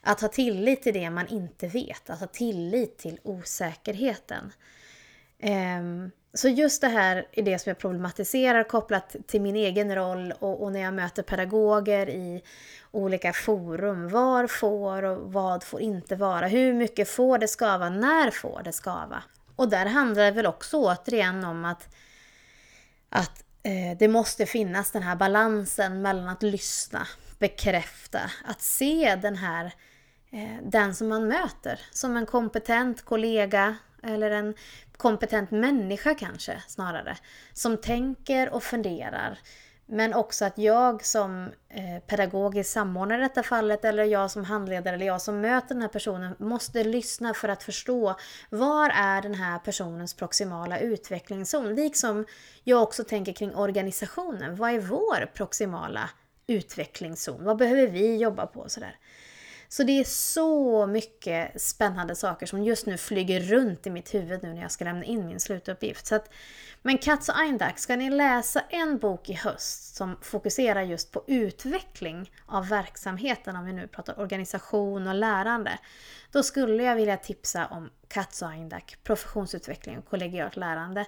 Att 0.02 0.22
ha 0.22 0.28
tillit 0.28 0.84
till 0.84 0.94
det 0.94 1.10
man 1.10 1.28
inte 1.28 1.68
vet. 1.68 2.10
Att 2.10 2.20
ha 2.20 2.28
tillit 2.28 2.98
till 2.98 3.20
osäkerheten. 3.24 4.54
Um, 5.44 6.12
så 6.36 6.48
just 6.48 6.82
det 6.82 6.88
här 6.88 7.28
är 7.32 7.44
det 7.44 7.60
som 7.60 7.70
jag 7.70 7.78
problematiserar 7.78 8.64
kopplat 8.64 9.16
till 9.28 9.42
min 9.42 9.56
egen 9.56 9.96
roll 9.96 10.34
och, 10.40 10.64
och, 10.64 10.72
när 10.72 10.80
jag 10.80 10.94
möter 10.94 11.24
pedagoger 11.24 12.10
i 12.10 12.44
olika 12.92 13.34
forum. 13.34 14.10
Var 14.10 14.48
får 14.48 15.04
och 15.04 15.34
vad 15.34 15.64
får 15.64 15.82
inte 15.82 16.16
vara? 16.16 16.48
Hur 16.48 16.74
mycket 16.74 17.10
får 17.10 17.38
det 17.38 17.48
skava? 17.48 17.90
När 17.90 18.32
får 18.32 18.62
det 18.64 18.72
skava? 18.72 19.24
Och 19.56 19.70
där 19.70 19.86
handlar 19.86 20.24
det 20.24 20.32
väl 20.32 20.46
också 20.46 20.78
återigen 20.78 21.44
om 21.44 21.66
att, 21.66 21.96
att 23.10 23.44
eh, 23.64 23.98
det 24.00 24.08
måste 24.08 24.46
finnas 24.46 24.92
den 24.92 25.04
här 25.04 25.16
balansen 25.16 26.02
mellan 26.02 26.30
att 26.30 26.44
lyssna, 26.44 27.08
bekräfta, 27.40 28.20
att 28.46 28.62
se 28.62 29.16
den 29.22 29.36
här 29.36 29.66
eh, 30.32 30.64
den 30.64 30.96
som 30.96 31.08
man 31.08 31.28
möter 31.28 31.80
som 31.92 32.18
en 32.18 32.26
kompetent 32.26 33.02
kollega 33.02 33.78
eller 34.06 34.32
en 34.32 34.54
kompetent 34.98 35.52
människa 35.52 36.16
kanske 36.16 36.64
snarare. 36.68 37.18
Som 37.54 37.78
tänker 37.78 38.50
och 38.50 38.64
funderar. 38.64 39.40
Men 39.88 40.14
också 40.14 40.46
att 40.46 40.58
jag 40.58 41.06
som 41.06 41.52
eh, 41.70 42.00
pedagogisk 42.08 42.70
samordnare 42.70 43.20
i 43.20 43.24
detta 43.24 43.44
fallet, 43.44 43.86
eller 43.86 44.04
jag 44.04 44.32
som 44.32 44.44
handledare, 44.44 44.96
eller 44.96 45.06
jag 45.06 45.22
som 45.22 45.42
möter 45.42 45.68
den 45.68 45.82
här 45.82 45.90
personen, 45.90 46.36
måste 46.40 46.84
lyssna 46.84 47.34
för 47.34 47.50
att 47.50 47.64
förstå 47.64 48.16
var 48.50 48.90
är 48.90 49.22
den 49.22 49.36
här 49.36 49.60
personens 49.60 50.14
proximala 50.14 50.80
utvecklingszon? 50.80 51.76
Liksom 51.76 52.26
jag 52.64 52.84
också 52.84 53.04
tänker 53.04 53.34
kring 53.34 53.56
organisationen. 53.56 54.56
Vad 54.56 54.72
är 54.72 54.80
vår 54.80 55.32
proximala 55.34 56.10
utvecklingszon? 56.48 57.44
Vad 57.44 57.58
behöver 57.58 57.88
vi 57.88 58.18
jobba 58.18 58.48
på? 58.48 58.70
Sådär. 58.70 58.96
Så 59.76 59.84
det 59.84 60.00
är 60.00 60.04
så 60.04 60.88
mycket 60.88 61.62
spännande 61.62 62.16
saker 62.16 62.46
som 62.46 62.64
just 62.64 62.86
nu 62.86 62.98
flyger 62.98 63.40
runt 63.40 63.88
i 63.88 63.90
mitt 63.90 64.14
huvud 64.14 64.44
nu 64.44 64.54
när 64.54 64.62
jag 64.62 64.72
ska 64.72 64.86
lämna 64.86 65.06
in 65.06 65.28
min 65.28 65.40
slutuppgift. 65.40 66.06
Så 66.06 66.16
att, 66.16 66.34
men 66.82 66.98
Katz 66.98 67.30
och 67.30 67.38
Eindak, 67.38 67.80
ska 67.80 67.96
ni 67.96 68.10
läsa 68.10 68.62
en 68.70 68.98
bok 68.98 69.30
i 69.30 69.34
höst 69.34 69.96
som 69.96 70.18
fokuserar 70.22 70.82
just 70.82 71.12
på 71.12 71.24
utveckling 71.28 72.32
av 72.46 72.68
verksamheten, 72.68 73.56
om 73.56 73.66
vi 73.66 73.74
nu 73.74 73.88
pratar 73.88 74.20
organisation 74.20 75.08
och 75.08 75.16
lärande, 75.16 75.80
då 76.32 76.44
skulle 76.44 76.84
jag 76.84 76.96
vilja 76.96 77.18
tipsa 77.18 77.68
om 77.68 77.90
Katz 78.08 78.42
och 78.42 78.50
Eindak, 78.50 78.98
professionsutveckling 79.04 79.98
och 79.98 80.06
kollegialt 80.06 80.56
lärande 80.56 81.06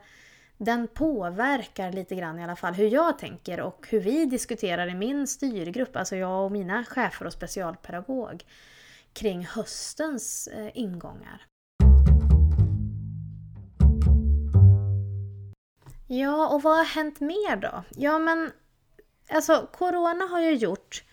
den 0.57 0.87
påverkar 0.87 1.91
lite 1.91 2.15
grann 2.15 2.39
i 2.39 2.43
alla 2.43 2.55
fall 2.55 2.73
hur 2.73 2.87
jag 2.87 3.19
tänker 3.19 3.59
och 3.59 3.87
hur 3.89 3.99
vi 3.99 4.25
diskuterar 4.25 4.87
i 4.87 4.95
min 4.95 5.27
styrgrupp, 5.27 5.95
alltså 5.95 6.15
jag 6.15 6.45
och 6.45 6.51
mina 6.51 6.85
chefer 6.85 7.25
och 7.25 7.33
specialpedagog, 7.33 8.43
kring 9.13 9.45
höstens 9.45 10.47
eh, 10.47 10.69
ingångar. 10.73 11.45
Ja, 16.07 16.49
och 16.49 16.61
vad 16.61 16.77
har 16.77 16.85
hänt 16.85 17.19
mer 17.19 17.55
då? 17.55 17.83
Ja, 17.89 18.19
men 18.19 18.51
alltså 19.29 19.69
Corona 19.73 20.25
har 20.25 20.41
ju 20.41 20.51
gjort 20.51 21.03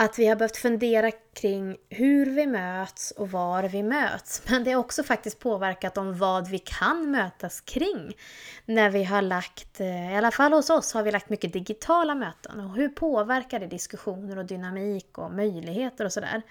att 0.00 0.18
vi 0.18 0.26
har 0.26 0.36
behövt 0.36 0.56
fundera 0.56 1.10
kring 1.10 1.76
hur 1.88 2.26
vi 2.26 2.46
möts 2.46 3.10
och 3.10 3.30
var 3.30 3.62
vi 3.62 3.82
möts. 3.82 4.42
Men 4.48 4.64
det 4.64 4.72
har 4.72 4.80
också 4.80 5.02
faktiskt 5.02 5.38
påverkat 5.38 5.98
om 5.98 6.18
vad 6.18 6.48
vi 6.48 6.58
kan 6.58 7.10
mötas 7.10 7.60
kring. 7.60 8.16
När 8.64 8.90
vi 8.90 9.04
har 9.04 9.22
lagt, 9.22 9.80
eh, 9.80 10.12
i 10.12 10.16
alla 10.16 10.30
fall 10.30 10.52
hos 10.52 10.70
oss, 10.70 10.94
har 10.94 11.02
vi 11.02 11.10
lagt 11.10 11.28
mycket 11.28 11.52
digitala 11.52 12.14
möten. 12.14 12.60
Och 12.60 12.74
hur 12.74 12.88
påverkar 12.88 13.60
det 13.60 13.66
diskussioner 13.66 14.38
och 14.38 14.44
dynamik 14.44 15.18
och 15.18 15.32
möjligheter 15.32 16.04
och 16.04 16.12
sådär. 16.12 16.42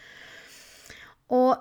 Och 1.28 1.56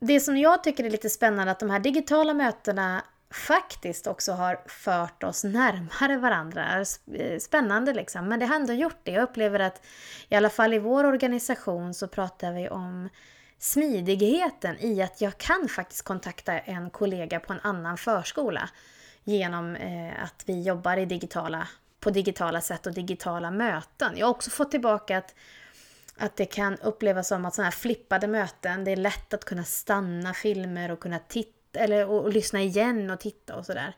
det 0.00 0.20
som 0.20 0.36
jag 0.36 0.64
tycker 0.64 0.84
är 0.84 0.90
lite 0.90 1.10
spännande 1.10 1.52
att 1.52 1.60
de 1.60 1.70
här 1.70 1.80
digitala 1.80 2.34
mötena 2.34 3.02
faktiskt 3.30 4.06
också 4.06 4.32
har 4.32 4.60
fört 4.66 5.22
oss 5.22 5.44
närmare 5.44 6.16
varandra. 6.16 6.84
Eh, 7.14 7.38
spännande 7.38 7.94
liksom, 7.94 8.28
men 8.28 8.40
det 8.40 8.46
har 8.46 8.56
ändå 8.56 8.72
gjort 8.72 9.00
det. 9.02 9.10
Jag 9.10 9.22
upplever 9.22 9.60
att 9.60 9.86
i 10.28 10.34
alla 10.34 10.50
fall 10.50 10.74
i 10.74 10.78
vår 10.78 11.04
organisation 11.04 11.94
så 11.94 12.08
pratar 12.08 12.52
vi 12.52 12.68
om 12.68 13.08
smidigheten 13.58 14.76
i 14.80 15.02
att 15.02 15.20
jag 15.20 15.38
kan 15.38 15.68
faktiskt 15.68 16.02
kontakta 16.02 16.58
en 16.58 16.90
kollega 16.90 17.40
på 17.40 17.52
en 17.52 17.60
annan 17.62 17.96
förskola 17.96 18.68
genom 19.24 19.76
eh, 19.76 20.22
att 20.22 20.42
vi 20.46 20.62
jobbar 20.62 20.96
i 20.96 21.06
digitala, 21.06 21.68
på 22.00 22.10
digitala 22.10 22.60
sätt 22.60 22.86
och 22.86 22.94
digitala 22.94 23.50
möten. 23.50 24.12
Jag 24.16 24.26
har 24.26 24.30
också 24.30 24.50
fått 24.50 24.70
tillbaka 24.70 25.18
att 25.18 25.34
att 26.18 26.36
det 26.36 26.46
kan 26.46 26.76
upplevas 26.76 27.28
som 27.28 27.44
att 27.44 27.54
sådana 27.54 27.66
här 27.66 27.76
flippade 27.76 28.26
möten, 28.26 28.84
det 28.84 28.90
är 28.90 28.96
lätt 28.96 29.34
att 29.34 29.44
kunna 29.44 29.64
stanna 29.64 30.34
filmer 30.34 30.90
och 30.90 31.00
kunna 31.00 31.18
titta 31.18 31.55
eller 31.76 32.08
och, 32.08 32.24
och 32.24 32.32
lyssna 32.32 32.62
igen 32.62 33.10
och 33.10 33.20
titta 33.20 33.56
och 33.56 33.66
sådär. 33.66 33.96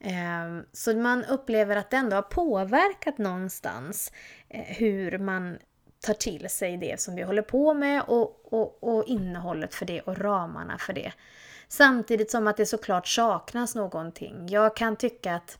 Eh, 0.00 0.62
så 0.72 0.96
man 0.96 1.24
upplever 1.24 1.76
att 1.76 1.90
det 1.90 1.96
ändå 1.96 2.16
har 2.16 2.22
påverkat 2.22 3.18
någonstans 3.18 4.12
eh, 4.48 4.60
hur 4.60 5.18
man 5.18 5.58
tar 6.00 6.14
till 6.14 6.48
sig 6.50 6.76
det 6.76 7.00
som 7.00 7.14
vi 7.14 7.22
håller 7.22 7.42
på 7.42 7.74
med 7.74 8.02
och, 8.02 8.52
och, 8.52 8.84
och 8.84 9.04
innehållet 9.06 9.74
för 9.74 9.86
det 9.86 10.00
och 10.00 10.18
ramarna 10.18 10.78
för 10.78 10.92
det. 10.92 11.12
Samtidigt 11.68 12.30
som 12.30 12.46
att 12.46 12.56
det 12.56 12.66
såklart 12.66 13.08
saknas 13.08 13.74
någonting. 13.74 14.48
Jag 14.48 14.76
kan 14.76 14.96
tycka 14.96 15.34
att 15.34 15.58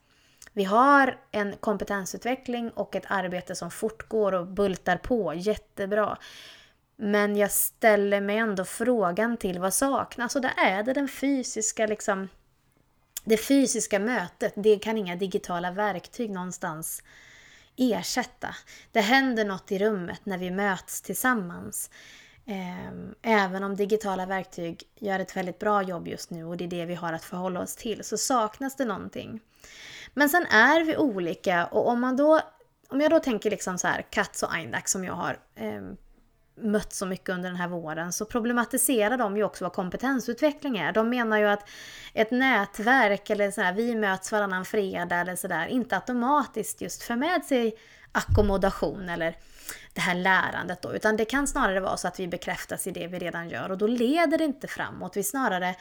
vi 0.53 0.65
har 0.65 1.19
en 1.31 1.57
kompetensutveckling 1.57 2.71
och 2.71 2.97
ett 2.97 3.05
arbete 3.07 3.55
som 3.55 3.71
fortgår 3.71 4.35
och 4.35 4.47
bultar 4.47 4.97
på 4.97 5.35
jättebra. 5.35 6.19
Men 6.97 7.37
jag 7.37 7.51
ställer 7.51 8.21
mig 8.21 8.37
ändå 8.37 8.65
frågan 8.65 9.37
till 9.37 9.59
vad 9.59 9.75
saknas 9.75 10.37
och 10.37 10.43
där 10.43 10.55
är 10.57 10.83
det 10.83 10.93
den 10.93 11.09
fysiska 11.09 11.87
liksom 11.87 12.29
det 13.25 13.37
fysiska 13.37 13.99
mötet, 13.99 14.53
det 14.57 14.79
kan 14.79 14.99
inga 14.99 15.17
digitala 15.17 15.71
verktyg 15.71 16.31
någonstans 16.31 17.03
ersätta. 17.77 18.55
Det 18.93 19.01
händer 19.01 19.45
något 19.45 19.73
i 19.73 19.79
rummet 19.79 20.21
när 20.25 20.39
vi 20.39 20.51
möts 20.51 21.03
tillsammans. 21.03 21.91
Ehm, 22.47 23.15
även 23.23 23.63
om 23.63 23.77
digitala 23.77 24.27
verktyg 24.27 24.83
gör 24.95 25.19
ett 25.19 25.37
väldigt 25.37 25.59
bra 25.59 25.83
jobb 25.83 26.09
just 26.09 26.31
nu 26.31 26.45
och 26.45 26.57
det 26.57 26.65
är 26.65 26.69
det 26.69 26.85
vi 26.85 26.95
har 26.95 27.13
att 27.13 27.25
förhålla 27.25 27.61
oss 27.61 27.77
till, 27.77 28.05
så 28.05 28.19
saknas 28.19 28.77
det 28.77 28.85
någonting. 28.85 29.41
Men 30.15 30.29
sen 30.29 30.47
är 30.47 30.85
vi 30.85 30.97
olika 30.97 31.67
och 31.67 31.89
om 31.89 32.01
man 32.01 32.17
då 32.17 32.41
om 32.89 33.01
jag 33.01 33.11
då 33.11 33.21
tänker 33.21 33.51
liksom 33.51 33.79
så 33.79 33.89
här, 33.89 34.03
Katz 34.11 34.43
och 34.43 34.55
Eindak 34.55 34.89
som 34.89 35.05
jag 35.05 35.15
har 35.15 35.39
eh, 35.55 35.83
mött 36.57 36.93
så 36.93 37.07
mycket 37.07 37.29
under 37.29 37.49
den 37.49 37.59
här 37.59 37.69
våren 37.69 38.13
så 38.13 38.25
problematiserar 38.25 39.19
de 39.19 39.37
ju 39.37 39.45
också 39.45 39.65
vad 39.65 39.73
kompetensutveckling 39.73 40.79
är. 40.79 40.93
De 40.93 41.09
menar 41.09 41.39
ju 41.39 41.47
att 41.47 41.69
ett 42.15 42.31
nätverk 42.31 43.31
eller 43.31 43.51
så 43.51 43.61
här, 43.61 43.73
vi 43.73 43.95
möts 43.95 44.33
varannan 44.33 44.65
fredag 44.65 45.17
eller 45.17 45.37
sådär 45.37 45.67
inte 45.67 45.97
automatiskt 45.97 46.81
just 46.81 47.03
för 47.03 47.17
med 47.17 47.45
sig 47.45 47.75
ackommodation 48.13 49.09
eller 49.09 49.37
det 49.93 50.01
här 50.01 50.15
lärandet 50.15 50.83
då, 50.83 50.95
utan 50.95 51.17
det 51.17 51.25
kan 51.25 51.47
snarare 51.47 51.81
vara 51.81 51.97
så 51.97 52.09
att 52.09 52.21
vi 52.21 52.29
bekräftas 52.29 52.87
i 52.87 52.91
det 52.91 53.07
vi 53.07 53.19
redan 53.19 53.49
gör 53.49 53.71
och 53.71 53.79
då 53.79 53.87
leder 53.87 54.39
det 54.39 54.45
inte 54.45 54.69
framåt. 54.69 55.17
Vi 55.17 55.23
snarare, 55.23 55.75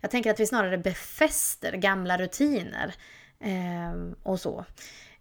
jag 0.00 0.10
tänker 0.10 0.30
att 0.30 0.40
vi 0.40 0.46
snarare 0.46 0.78
befäster 0.78 1.72
gamla 1.72 2.18
rutiner 2.18 2.94
eh, 3.40 4.12
och 4.22 4.40
så. 4.40 4.64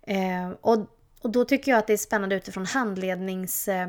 Eh, 0.01 0.49
och, 0.61 0.77
och 1.21 1.29
då 1.29 1.45
tycker 1.45 1.71
jag 1.71 1.79
att 1.79 1.87
det 1.87 1.93
är 1.93 1.97
spännande 1.97 2.35
utifrån 2.35 2.65
handlednings 2.65 3.67
eh, 3.67 3.87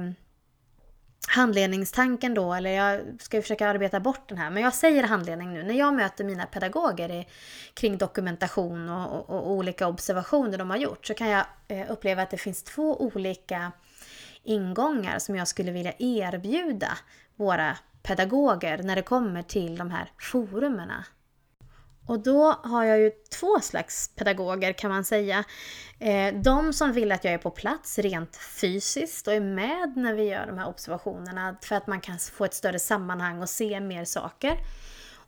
handledningstanken 1.28 2.34
då, 2.34 2.54
eller 2.54 2.70
jag 2.70 3.00
ska 3.20 3.36
ju 3.36 3.42
försöka 3.42 3.68
arbeta 3.68 4.00
bort 4.00 4.28
den 4.28 4.38
här, 4.38 4.50
men 4.50 4.62
jag 4.62 4.74
säger 4.74 5.02
handledning 5.02 5.52
nu. 5.52 5.62
När 5.62 5.74
jag 5.74 5.94
möter 5.94 6.24
mina 6.24 6.46
pedagoger 6.46 7.10
i, 7.10 7.28
kring 7.74 7.98
dokumentation 7.98 8.88
och, 8.88 9.12
och, 9.12 9.30
och, 9.30 9.50
olika 9.50 9.86
observationer 9.86 10.58
de 10.58 10.70
har 10.70 10.76
gjort 10.76 11.06
så 11.06 11.14
kan 11.14 11.28
jag 11.28 11.44
eh, 11.68 11.90
uppleva 11.90 12.22
att 12.22 12.30
det 12.30 12.36
finns 12.36 12.62
två 12.62 13.02
olika 13.02 13.72
ingångar 14.42 15.18
som 15.18 15.36
jag 15.36 15.48
skulle 15.48 15.72
vilja 15.72 15.92
erbjuda 15.98 16.98
våra 17.36 17.76
pedagoger 18.02 18.78
när 18.82 18.96
det 18.96 19.02
kommer 19.02 19.42
till 19.42 19.78
de 19.78 19.90
här 19.90 20.10
forumerna. 20.18 21.04
Och 22.06 22.20
då 22.20 22.52
har 22.62 22.84
jag 22.84 22.98
ju 22.98 23.10
två 23.10 23.60
slags 23.60 24.10
pedagoger 24.14 24.72
kan 24.72 24.90
man 24.90 25.04
säga. 25.04 25.44
Eh, 25.98 26.34
de 26.34 26.72
som 26.72 26.92
vill 26.92 27.12
att 27.12 27.24
jag 27.24 27.34
är 27.34 27.38
på 27.38 27.50
plats 27.50 27.98
rent 27.98 28.36
fysiskt 28.36 29.28
och 29.28 29.34
är 29.34 29.40
med 29.40 29.96
när 29.96 30.14
vi 30.14 30.22
gör 30.22 30.46
de 30.46 30.58
här 30.58 30.68
observationerna 30.68 31.56
för 31.62 31.76
att 31.76 31.86
man 31.86 32.00
kan 32.00 32.18
få 32.18 32.44
ett 32.44 32.54
större 32.54 32.78
sammanhang 32.78 33.42
och 33.42 33.48
se 33.48 33.80
mer 33.80 34.04
saker. 34.04 34.56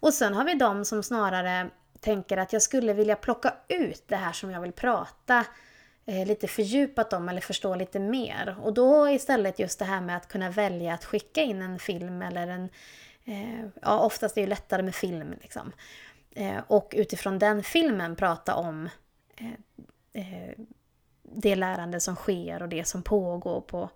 Och 0.01 0.15
sen 0.15 0.35
har 0.35 0.45
vi 0.45 0.55
de 0.55 0.85
som 0.85 1.03
snarare 1.03 1.71
tänker 2.01 2.37
att 2.37 2.53
jag 2.53 2.63
skulle 2.63 2.93
vilja 2.93 3.17
plocka 3.17 3.55
ut 3.69 4.05
det 4.07 4.17
här 4.17 4.33
som 4.33 4.51
jag 4.51 4.61
vill 4.61 4.73
prata 4.73 5.45
eh, 6.07 6.27
lite 6.27 6.49
fördjupat 6.49 7.13
om 7.13 7.29
eller 7.29 7.41
förstå 7.41 7.75
lite 7.75 7.99
mer. 7.99 8.57
Och 8.63 8.75
då 8.75 9.09
istället 9.09 9.59
just 9.59 9.79
det 9.79 9.85
här 9.85 10.01
med 10.01 10.17
att 10.17 10.29
kunna 10.29 10.51
välja 10.51 10.95
att 10.95 11.05
skicka 11.05 11.43
in 11.43 11.63
en 11.63 11.79
film 11.79 12.23
eller 12.23 12.47
en... 12.49 12.69
Eh, 13.25 13.67
ja, 13.83 13.99
oftast 13.99 14.37
är 14.37 14.41
det 14.41 14.45
ju 14.45 14.49
lättare 14.49 14.83
med 14.83 14.95
film 14.95 15.35
liksom. 15.43 15.73
Eh, 16.35 16.59
och 16.67 16.95
utifrån 16.97 17.39
den 17.39 17.63
filmen 17.63 18.17
prata 18.17 18.55
om 18.55 18.89
eh, 19.37 20.23
eh, 20.23 20.55
det 21.23 21.57
lärande 21.57 22.01
som 22.01 22.17
sker 22.17 22.63
och 22.63 22.69
det 22.69 22.89
som 22.89 23.03
pågår 23.03 23.61
på 23.61 23.91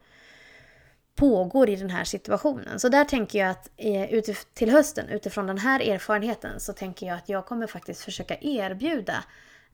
pågår 1.15 1.69
i 1.69 1.77
den 1.77 1.91
här 1.91 2.05
situationen. 2.05 2.81
Så 2.81 2.89
där 2.89 3.05
tänker 3.05 3.39
jag 3.39 3.51
att 3.51 3.71
till 4.55 4.71
hösten, 4.71 5.09
utifrån 5.09 5.47
den 5.47 5.59
här 5.59 5.81
erfarenheten, 5.81 6.61
så 6.61 6.73
tänker 6.73 7.07
jag 7.07 7.17
att 7.17 7.29
jag 7.29 7.47
kommer 7.47 7.67
faktiskt 7.67 8.01
försöka 8.05 8.37
erbjuda 8.41 9.25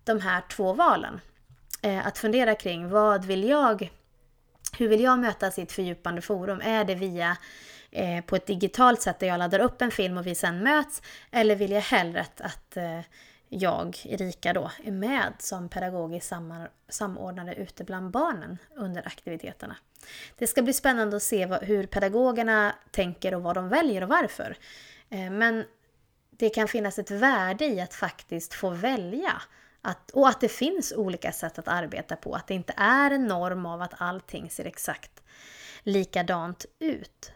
de 0.04 0.20
här 0.20 0.42
två 0.50 0.72
valen. 0.72 1.20
Att 2.04 2.18
fundera 2.18 2.54
kring 2.54 2.88
vad 2.88 3.24
vill 3.24 3.48
jag, 3.48 3.90
hur 4.78 4.88
vill 4.88 5.00
jag 5.00 5.18
möta 5.18 5.50
sitt 5.50 5.72
fördjupande 5.72 6.22
forum? 6.22 6.60
Är 6.64 6.84
det 6.84 6.94
via 6.94 7.36
eh, 7.94 8.24
på 8.24 8.36
ett 8.36 8.46
digitalt 8.46 9.02
sätt 9.02 9.18
där 9.18 9.26
jag 9.26 9.38
laddar 9.38 9.58
upp 9.60 9.82
en 9.82 9.90
film 9.90 10.18
och 10.18 10.26
vi 10.26 10.34
sen 10.34 10.62
möts? 10.62 11.02
Eller 11.30 11.56
vill 11.56 11.70
jag 11.70 11.80
hellre 11.80 12.20
att, 12.20 12.40
att 12.40 12.76
eh, 12.76 13.00
jag, 13.48 13.96
Erika 14.04 14.52
då, 14.52 14.70
är 14.84 14.92
med 14.92 15.32
som 15.38 15.68
pedagogisk 15.68 16.32
samordnare 16.88 17.54
ute 17.54 17.84
bland 17.84 18.10
barnen 18.10 18.58
under 18.76 19.06
aktiviteterna. 19.06 19.76
Det 20.38 20.46
ska 20.46 20.62
bli 20.62 20.72
spännande 20.72 21.16
att 21.16 21.22
se 21.22 21.46
vad, 21.46 21.62
hur 21.62 21.86
pedagogerna 21.86 22.74
tänker 22.90 23.34
och 23.34 23.42
vad 23.42 23.54
de 23.54 23.68
väljer 23.68 24.02
och 24.02 24.08
varför. 24.08 24.56
Eh, 25.10 25.30
men 25.30 25.64
det 26.30 26.50
kan 26.50 26.68
finnas 26.68 26.98
ett 26.98 27.10
värde 27.10 27.64
i 27.66 27.80
att 27.80 27.94
faktiskt 27.94 28.54
få 28.54 28.70
välja. 28.70 29.42
Att, 29.82 30.10
och 30.10 30.28
att 30.28 30.40
det 30.40 30.48
finns 30.48 30.92
olika 30.96 31.32
sätt 31.32 31.58
att 31.58 31.68
arbeta 31.68 32.16
på. 32.16 32.34
Att 32.34 32.46
det 32.46 32.54
inte 32.54 32.74
är 32.76 33.10
en 33.10 33.26
norm 33.26 33.66
av 33.66 33.82
att 33.82 33.94
allting 33.98 34.50
ser 34.50 34.64
exakt 34.64 35.22
likadant 35.82 36.66
ut. 36.78 37.32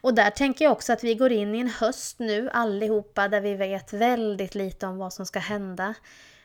Och 0.00 0.14
där 0.14 0.30
tänker 0.30 0.64
jag 0.64 0.72
också 0.72 0.92
att 0.92 1.04
vi 1.04 1.14
går 1.14 1.32
in 1.32 1.54
i 1.54 1.58
en 1.58 1.68
höst 1.68 2.18
nu 2.18 2.50
allihopa 2.52 3.28
där 3.28 3.40
vi 3.40 3.54
vet 3.54 3.92
väldigt 3.92 4.54
lite 4.54 4.86
om 4.86 4.98
vad 4.98 5.12
som 5.12 5.26
ska 5.26 5.38
hända. 5.38 5.94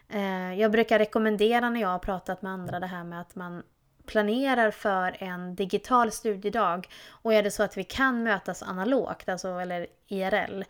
Eh, 0.10 0.54
jag 0.54 0.72
brukar 0.72 1.00
rekommendera 1.00 1.70
när 1.70 1.82
jag 1.82 1.90
har 1.90 2.00
pratat 2.00 2.42
med 2.42 2.52
andra 2.52 2.80
det 2.80 2.88
här 2.88 3.04
med 3.04 3.22
att 3.22 3.36
man 3.36 3.64
planerar 4.06 4.72
för 4.72 5.16
en 5.20 5.56
digital 5.56 6.12
studiedag 6.12 6.88
och 7.10 7.34
är 7.34 7.44
det 7.44 7.52
så 7.52 7.64
att 7.64 7.78
vi 7.78 7.84
kan 7.84 8.24
mötas 8.24 8.64
analogt, 8.64 9.30
alltså 9.30 9.48
eller 9.48 9.88
IRL, 10.08 10.64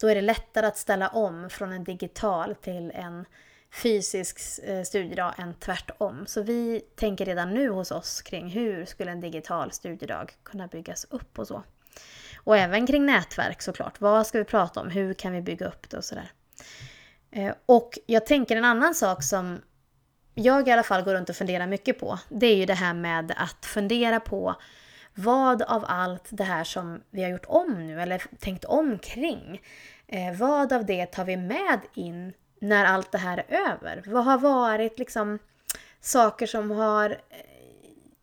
då 0.00 0.08
är 0.08 0.14
det 0.14 0.20
lättare 0.20 0.66
att 0.66 0.76
ställa 0.76 1.08
om 1.08 1.50
från 1.50 1.72
en 1.72 1.84
digital 1.84 2.54
till 2.54 2.90
en 2.94 3.24
fysisk 3.82 4.64
eh, 4.64 4.82
studiedag 4.82 5.34
än 5.38 5.54
tvärtom. 5.54 6.26
Så 6.26 6.42
vi 6.42 6.80
tänker 6.80 7.24
redan 7.24 7.54
nu 7.54 7.68
hos 7.68 7.90
oss 7.90 8.22
kring 8.22 8.48
hur 8.48 8.84
skulle 8.84 9.10
en 9.10 9.20
digital 9.20 9.72
studiedag 9.72 10.32
kunna 10.42 10.66
byggas 10.66 11.06
upp 11.10 11.38
och 11.38 11.46
så. 11.46 11.62
Och 12.46 12.56
även 12.56 12.86
kring 12.86 13.06
nätverk 13.06 13.62
såklart. 13.62 14.00
Vad 14.00 14.26
ska 14.26 14.38
vi 14.38 14.44
prata 14.44 14.80
om? 14.80 14.90
Hur 14.90 15.14
kan 15.14 15.32
vi 15.32 15.42
bygga 15.42 15.66
upp 15.66 15.90
det 15.90 15.96
och 15.96 16.04
sådär. 16.04 16.30
Eh, 17.30 17.54
och 17.66 17.98
jag 18.06 18.26
tänker 18.26 18.56
en 18.56 18.64
annan 18.64 18.94
sak 18.94 19.22
som 19.22 19.60
jag 20.34 20.68
i 20.68 20.70
alla 20.70 20.82
fall 20.82 21.02
går 21.02 21.14
runt 21.14 21.30
och 21.30 21.36
funderar 21.36 21.66
mycket 21.66 22.00
på. 22.00 22.18
Det 22.28 22.46
är 22.46 22.56
ju 22.56 22.66
det 22.66 22.74
här 22.74 22.94
med 22.94 23.34
att 23.36 23.66
fundera 23.66 24.20
på 24.20 24.54
vad 25.14 25.62
av 25.62 25.84
allt 25.88 26.26
det 26.30 26.44
här 26.44 26.64
som 26.64 27.00
vi 27.10 27.22
har 27.22 27.30
gjort 27.30 27.46
om 27.46 27.86
nu 27.86 28.00
eller 28.00 28.22
tänkt 28.38 28.64
om 28.64 28.98
kring. 28.98 29.62
Eh, 30.06 30.36
vad 30.38 30.72
av 30.72 30.86
det 30.86 31.06
tar 31.06 31.24
vi 31.24 31.36
med 31.36 31.80
in 31.94 32.32
när 32.60 32.84
allt 32.84 33.12
det 33.12 33.18
här 33.18 33.44
är 33.48 33.72
över? 33.72 34.02
Vad 34.06 34.24
har 34.24 34.38
varit 34.38 34.98
liksom 34.98 35.38
saker 36.00 36.46
som 36.46 36.70
har 36.70 37.10
eh, 37.10 37.16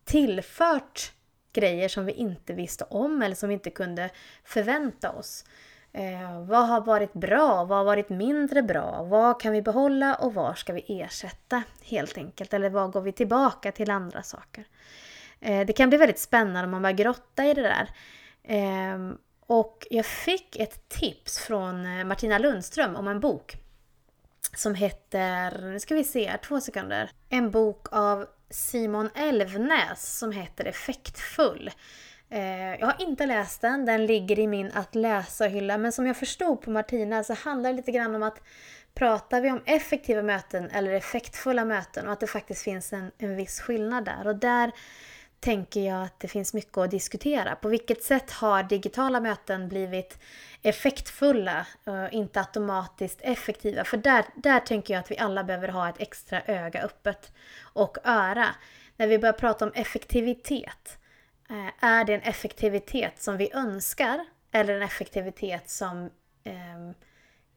tillfört 0.06 1.12
grejer 1.54 1.88
som 1.90 2.06
vi 2.06 2.12
inte 2.12 2.54
visste 2.54 2.84
om 2.84 3.22
eller 3.22 3.36
som 3.36 3.50
vi 3.50 3.54
inte 3.54 3.70
kunde 3.70 4.10
förvänta 4.44 5.12
oss. 5.12 5.46
Eh, 5.92 6.46
vad 6.46 6.68
har 6.68 6.82
varit 6.82 7.14
bra? 7.14 7.64
Vad 7.64 7.78
har 7.78 7.86
varit 7.86 8.10
mindre 8.10 8.64
bra? 8.64 9.04
Vad 9.04 9.42
kan 9.42 9.54
vi 9.54 9.62
behålla 9.62 10.16
och 10.16 10.34
var 10.34 10.54
ska 10.54 10.74
vi 10.74 11.02
ersätta 11.02 11.64
helt 11.84 12.18
enkelt? 12.18 12.54
Eller 12.54 12.70
vad 12.70 12.92
går 12.92 13.02
vi 13.02 13.12
tillbaka 13.12 13.72
till 13.72 13.90
andra 13.90 14.24
saker? 14.24 14.66
Eh, 15.40 15.66
det 15.66 15.74
kan 15.74 15.90
bli 15.90 15.98
väldigt 15.98 16.20
spännande 16.20 16.64
om 16.64 16.72
man 16.72 16.82
börjar 16.82 16.98
grotta 16.98 17.46
i 17.46 17.54
det 17.54 17.62
där. 17.62 17.90
Eh, 18.44 19.14
och 19.48 19.88
jag 19.90 20.06
fick 20.06 20.56
ett 20.56 20.90
tips 20.90 21.40
från 21.40 21.86
eh, 21.86 22.06
Martina 22.06 22.38
Lundström 22.38 22.96
om 22.96 23.08
en 23.08 23.20
bok 23.20 23.56
som 24.56 24.76
heter, 24.76 25.62
nu 25.62 25.80
ska 25.80 25.96
vi 25.96 26.04
se, 26.04 26.38
två 26.44 26.62
sekunder. 26.62 27.12
En 27.30 27.52
bok 27.52 27.88
av 27.92 28.28
Simon 28.54 29.10
Elvnäs 29.16 30.18
som 30.18 30.32
heter 30.32 30.66
Effektfull. 30.66 31.72
Eh, 32.30 32.76
jag 32.80 32.86
har 32.86 32.96
inte 33.00 33.26
läst 33.26 33.62
den, 33.62 33.86
den 33.86 34.06
ligger 34.06 34.40
i 34.40 34.48
min 34.48 34.72
att 34.74 34.96
läsa-hylla, 34.96 35.78
men 35.78 35.92
som 35.92 36.08
jag 36.08 36.18
förstod 36.18 36.62
på 36.62 36.72
Martina 36.72 37.24
så 37.24 37.34
handlar 37.34 37.70
det 37.70 37.76
lite 37.76 37.92
grann 37.92 38.16
om 38.16 38.24
att 38.24 38.42
pratar 38.94 39.42
vi 39.42 39.52
om 39.52 39.62
effektiva 39.66 40.22
möten 40.22 40.70
eller 40.70 40.94
effektfulla 40.94 41.66
möten 41.66 42.08
och 42.08 42.14
att 42.14 42.20
det 42.20 42.28
faktiskt 42.28 42.64
finns 42.64 42.94
en, 42.94 43.12
en 43.18 43.36
viss 43.36 43.62
skillnad 43.62 44.06
där. 44.06 44.28
Och 44.28 44.36
där 44.36 44.72
tänker 45.44 45.82
jag 45.82 46.04
att 46.04 46.20
det 46.20 46.28
finns 46.28 46.54
mycket 46.54 46.78
att 46.78 46.92
diskutera. 46.92 47.56
På 47.56 47.70
vilket 47.70 48.04
sätt 48.04 48.32
har 48.32 48.64
digitala 48.64 49.20
möten 49.20 49.70
blivit 49.70 50.20
effektfulla, 50.62 51.68
och 51.84 52.14
inte 52.14 52.40
automatiskt 52.40 53.22
effektiva? 53.22 53.84
För 53.84 53.98
där, 53.98 54.26
där 54.36 54.60
tänker 54.60 54.94
jag 54.94 55.02
att 55.02 55.12
vi 55.12 55.18
alla 55.18 55.44
behöver 55.44 55.68
ha 55.68 55.90
ett 55.90 56.00
extra 56.00 56.42
öga 56.42 56.82
öppet 56.82 57.32
och 57.62 57.98
öra. 58.04 58.46
När 58.98 59.08
vi 59.08 59.20
börjar 59.20 59.34
prata 59.34 59.66
om 59.66 59.72
effektivitet, 59.76 60.98
eh, 61.50 61.84
är 61.84 62.06
det 62.06 62.14
en 62.14 62.22
effektivitet 62.22 63.22
som 63.22 63.38
vi 63.38 63.54
önskar 63.54 64.26
eller 64.52 64.76
en 64.76 64.82
effektivitet 64.82 65.70
som 65.70 66.10
eh, 66.44 66.92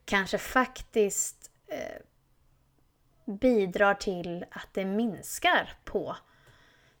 kanske 0.05 0.37
faktiskt 0.37 1.51
eh, 1.67 2.01
bidrar 3.25 3.93
till 3.93 4.45
att 4.51 4.69
det 4.73 4.85
minskar 4.85 5.73
på 5.85 6.15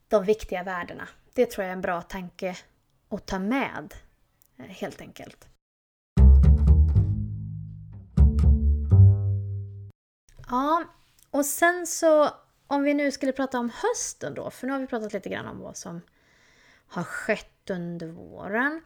de 0.09 0.23
viktiga 0.23 0.63
värdena. 0.63 1.07
Det 1.33 1.45
tror 1.45 1.63
jag 1.63 1.69
är 1.69 1.75
en 1.75 1.81
bra 1.81 2.01
tanke 2.01 2.57
att 3.09 3.25
ta 3.25 3.39
med, 3.39 3.93
eh, 4.57 4.65
helt 4.65 5.01
enkelt. 5.01 5.47
Ja, 10.49 10.83
och 11.31 11.45
sen 11.45 11.87
så 11.87 12.29
om 12.67 12.83
vi 12.83 12.93
nu 12.93 13.11
skulle 13.11 13.31
prata 13.31 13.59
om 13.59 13.71
hösten 13.75 14.33
då, 14.33 14.49
för 14.49 14.67
nu 14.67 14.73
har 14.73 14.79
vi 14.79 14.87
pratat 14.87 15.13
lite 15.13 15.29
grann 15.29 15.47
om 15.47 15.59
vad 15.59 15.77
som 15.77 16.01
har 16.87 17.03
skett 17.03 17.69
under 17.69 18.07
våren. 18.07 18.81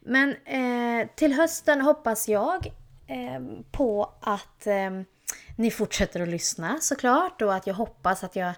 Men 0.00 0.36
eh, 0.44 1.08
till 1.14 1.32
hösten 1.32 1.80
hoppas 1.80 2.28
jag 2.28 2.66
eh, 3.06 3.40
på 3.70 4.12
att 4.20 4.66
eh, 4.66 4.90
ni 5.56 5.70
fortsätter 5.70 6.20
att 6.20 6.28
lyssna 6.28 6.78
såklart 6.80 7.42
och 7.42 7.54
att 7.54 7.66
jag 7.66 7.74
hoppas 7.74 8.24
att 8.24 8.36
jag 8.36 8.48
Eh, 8.48 8.54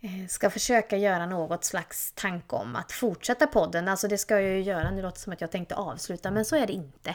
Eh, 0.00 0.26
ska 0.28 0.50
försöka 0.50 0.96
göra 0.96 1.26
något 1.26 1.64
slags 1.64 2.12
tanke 2.12 2.56
om 2.56 2.76
att 2.76 2.92
fortsätta 2.92 3.46
podden. 3.46 3.88
Alltså 3.88 4.08
det 4.08 4.18
ska 4.18 4.40
jag 4.40 4.52
ju 4.52 4.62
göra, 4.62 4.90
nu 4.90 5.02
låter 5.02 5.16
det 5.16 5.20
som 5.20 5.32
att 5.32 5.40
jag 5.40 5.50
tänkte 5.50 5.74
avsluta, 5.74 6.30
men 6.30 6.44
så 6.44 6.56
är 6.56 6.66
det 6.66 6.72
inte. 6.72 7.14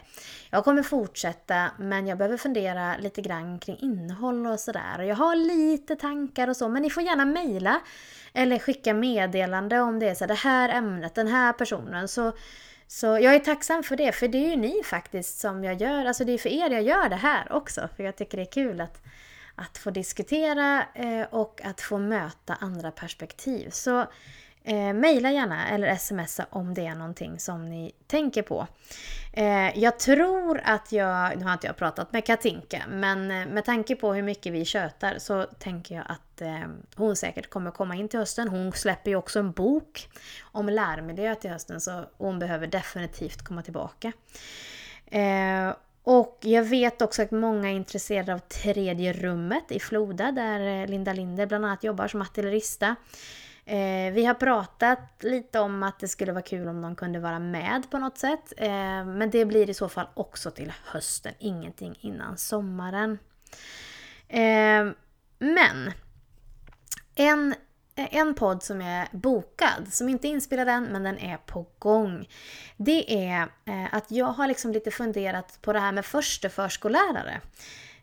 Jag 0.49 0.63
kommer 0.63 0.83
fortsätta, 0.83 1.71
men 1.79 2.07
jag 2.07 2.17
behöver 2.17 2.37
fundera 2.37 2.97
lite 2.97 3.21
grann 3.21 3.59
kring 3.59 3.77
innehåll 3.79 4.47
och 4.47 4.59
sådär. 4.59 4.99
Jag 4.99 5.15
har 5.15 5.35
lite 5.35 5.95
tankar 5.95 6.47
och 6.47 6.57
så, 6.57 6.69
men 6.69 6.81
ni 6.81 6.89
får 6.89 7.03
gärna 7.03 7.25
mejla 7.25 7.79
eller 8.33 8.59
skicka 8.59 8.93
meddelande 8.93 9.79
om 9.79 9.99
det 9.99 10.09
är 10.09 10.15
så 10.15 10.25
det 10.25 10.33
här 10.33 10.69
ämnet, 10.69 11.15
den 11.15 11.27
här 11.27 11.53
personen. 11.53 12.07
Så, 12.07 12.33
så 12.87 13.05
jag 13.05 13.35
är 13.35 13.39
tacksam 13.39 13.83
för 13.83 13.95
det, 13.95 14.11
för 14.11 14.27
det 14.27 14.37
är 14.37 14.49
ju 14.49 14.55
ni 14.55 14.81
faktiskt 14.85 15.39
som 15.39 15.63
jag 15.63 15.81
gör, 15.81 16.05
alltså 16.05 16.25
det 16.25 16.31
är 16.31 16.37
för 16.37 16.49
er 16.49 16.69
jag 16.69 16.83
gör 16.83 17.09
det 17.09 17.15
här 17.15 17.51
också, 17.51 17.89
för 17.95 18.03
jag 18.03 18.15
tycker 18.15 18.37
det 18.37 18.43
är 18.43 18.51
kul 18.51 18.81
att 18.81 19.01
att 19.61 19.77
få 19.77 19.89
diskutera 19.89 20.85
eh, 20.93 21.25
och 21.29 21.61
att 21.63 21.81
få 21.81 21.97
möta 21.97 22.53
andra 22.59 22.91
perspektiv. 22.91 23.69
Så 23.69 23.99
eh, 24.63 24.93
mejla 24.93 25.31
gärna 25.31 25.69
eller 25.69 25.95
smsa 25.95 26.45
om 26.49 26.73
det 26.73 26.85
är 26.85 26.95
någonting 26.95 27.39
som 27.39 27.69
ni 27.69 27.91
tänker 28.07 28.41
på. 28.41 28.67
Eh, 29.33 29.79
jag 29.79 29.99
tror 29.99 30.61
att 30.63 30.91
jag, 30.91 31.37
nu 31.37 31.45
har 31.45 31.53
inte 31.53 31.67
jag 31.67 31.77
pratat 31.77 32.13
med 32.13 32.25
Katinka, 32.25 32.83
men 32.89 33.31
eh, 33.31 33.47
med 33.47 33.65
tanke 33.65 33.95
på 33.95 34.13
hur 34.13 34.23
mycket 34.23 34.53
vi 34.53 34.65
tjötar 34.65 35.17
så 35.17 35.43
tänker 35.43 35.95
jag 35.95 36.05
att 36.07 36.41
eh, 36.41 36.69
hon 36.95 37.15
säkert 37.15 37.49
kommer 37.49 37.71
komma 37.71 37.95
in 37.95 38.07
till 38.07 38.19
hösten. 38.19 38.47
Hon 38.47 38.71
släpper 38.71 39.11
ju 39.11 39.15
också 39.15 39.39
en 39.39 39.51
bok 39.51 40.09
om 40.41 40.69
lärmiljö 40.69 41.35
till 41.35 41.49
hösten 41.49 41.81
så 41.81 42.05
hon 42.17 42.39
behöver 42.39 42.67
definitivt 42.67 43.41
komma 43.41 43.61
tillbaka. 43.61 44.11
Eh, 45.05 45.73
och 46.03 46.37
jag 46.41 46.63
vet 46.63 47.01
också 47.01 47.21
att 47.21 47.31
många 47.31 47.69
är 47.69 47.73
intresserade 47.73 48.33
av 48.33 48.39
tredje 48.39 49.13
rummet 49.13 49.71
i 49.71 49.79
Floda 49.79 50.31
där 50.31 50.81
eh, 50.81 50.87
Linda 50.87 51.13
Linder 51.13 51.45
bland 51.45 51.65
annat 51.65 51.83
jobbar 51.83 52.07
som 52.07 52.21
artillerista. 52.21 52.95
Eh, 53.65 54.13
vi 54.13 54.25
har 54.25 54.33
pratat 54.33 54.99
lite 55.19 55.59
om 55.59 55.83
att 55.83 55.99
det 55.99 56.07
skulle 56.07 56.31
vara 56.31 56.41
kul 56.41 56.67
om 56.67 56.81
de 56.81 56.95
kunde 56.95 57.19
vara 57.19 57.39
med 57.39 57.91
på 57.91 57.97
något 57.97 58.17
sätt. 58.17 58.53
Eh, 58.57 59.05
men 59.05 59.29
det 59.29 59.45
blir 59.45 59.69
i 59.69 59.73
så 59.73 59.89
fall 59.89 60.07
också 60.13 60.51
till 60.51 60.73
hösten, 60.85 61.33
ingenting 61.39 61.95
innan 62.01 62.37
sommaren. 62.37 63.19
Eh, 64.27 64.91
men 65.39 65.91
en, 67.15 67.55
Eh, 67.95 68.15
en 68.15 68.33
podd 68.33 68.63
som 68.63 68.81
är 68.81 69.07
bokad, 69.11 69.93
som 69.93 70.09
inte 70.09 70.27
är 70.27 70.29
inspelad 70.29 70.69
än 70.69 70.83
men 70.83 71.03
den 71.03 71.19
är 71.19 71.37
på 71.37 71.65
gång. 71.79 72.27
Det 72.77 73.27
är 73.27 73.41
eh, 73.65 73.93
att 73.93 74.11
jag 74.11 74.25
har 74.25 74.47
liksom 74.47 74.71
lite 74.71 74.91
funderat 74.91 75.59
på 75.61 75.73
det 75.73 75.79
här 75.79 75.91
med 75.91 76.05
förste 76.05 76.49
förskollärare. 76.49 77.41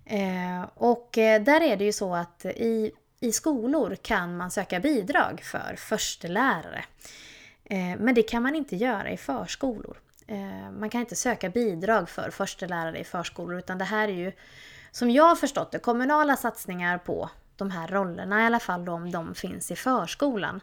Eh, 0.05 0.69
och 0.75 1.09
där 1.15 1.61
är 1.61 1.77
det 1.77 1.85
ju 1.85 1.93
så 1.93 2.15
att 2.15 2.45
i 2.45 2.93
i 3.21 3.33
skolor 3.33 3.97
kan 4.03 4.37
man 4.37 4.51
söka 4.51 4.81
bidrag 4.81 5.41
för 5.45 5.75
förstelärare. 5.79 6.85
Men 7.99 8.15
det 8.15 8.23
kan 8.23 8.43
man 8.43 8.55
inte 8.55 8.77
göra 8.77 9.11
i 9.11 9.17
förskolor. 9.17 10.01
Man 10.79 10.91
kan 10.91 11.01
inte 11.01 11.17
söka 11.17 11.51
bidrag 11.51 12.09
för 12.09 12.31
förstelärare 12.31 12.99
i 12.99 13.05
förskolor 13.05 13.59
utan 13.59 13.79
det 13.79 13.85
här 13.85 14.09
är 14.09 14.13
ju, 14.13 14.33
som 14.91 15.11
jag 15.11 15.25
har 15.25 15.37
förstått 15.37 15.73
det, 15.73 15.79
kommunala 15.79 16.37
satsningar 16.37 16.99
på 16.99 17.31
de 17.59 17.71
här 17.71 17.89
rollerna, 17.89 18.43
i 18.43 18.47
alla 18.47 18.61
fall 18.61 18.89
om 18.89 19.11
de 19.11 19.35
finns 19.35 19.71
i 19.71 19.77
förskolan. 19.77 20.61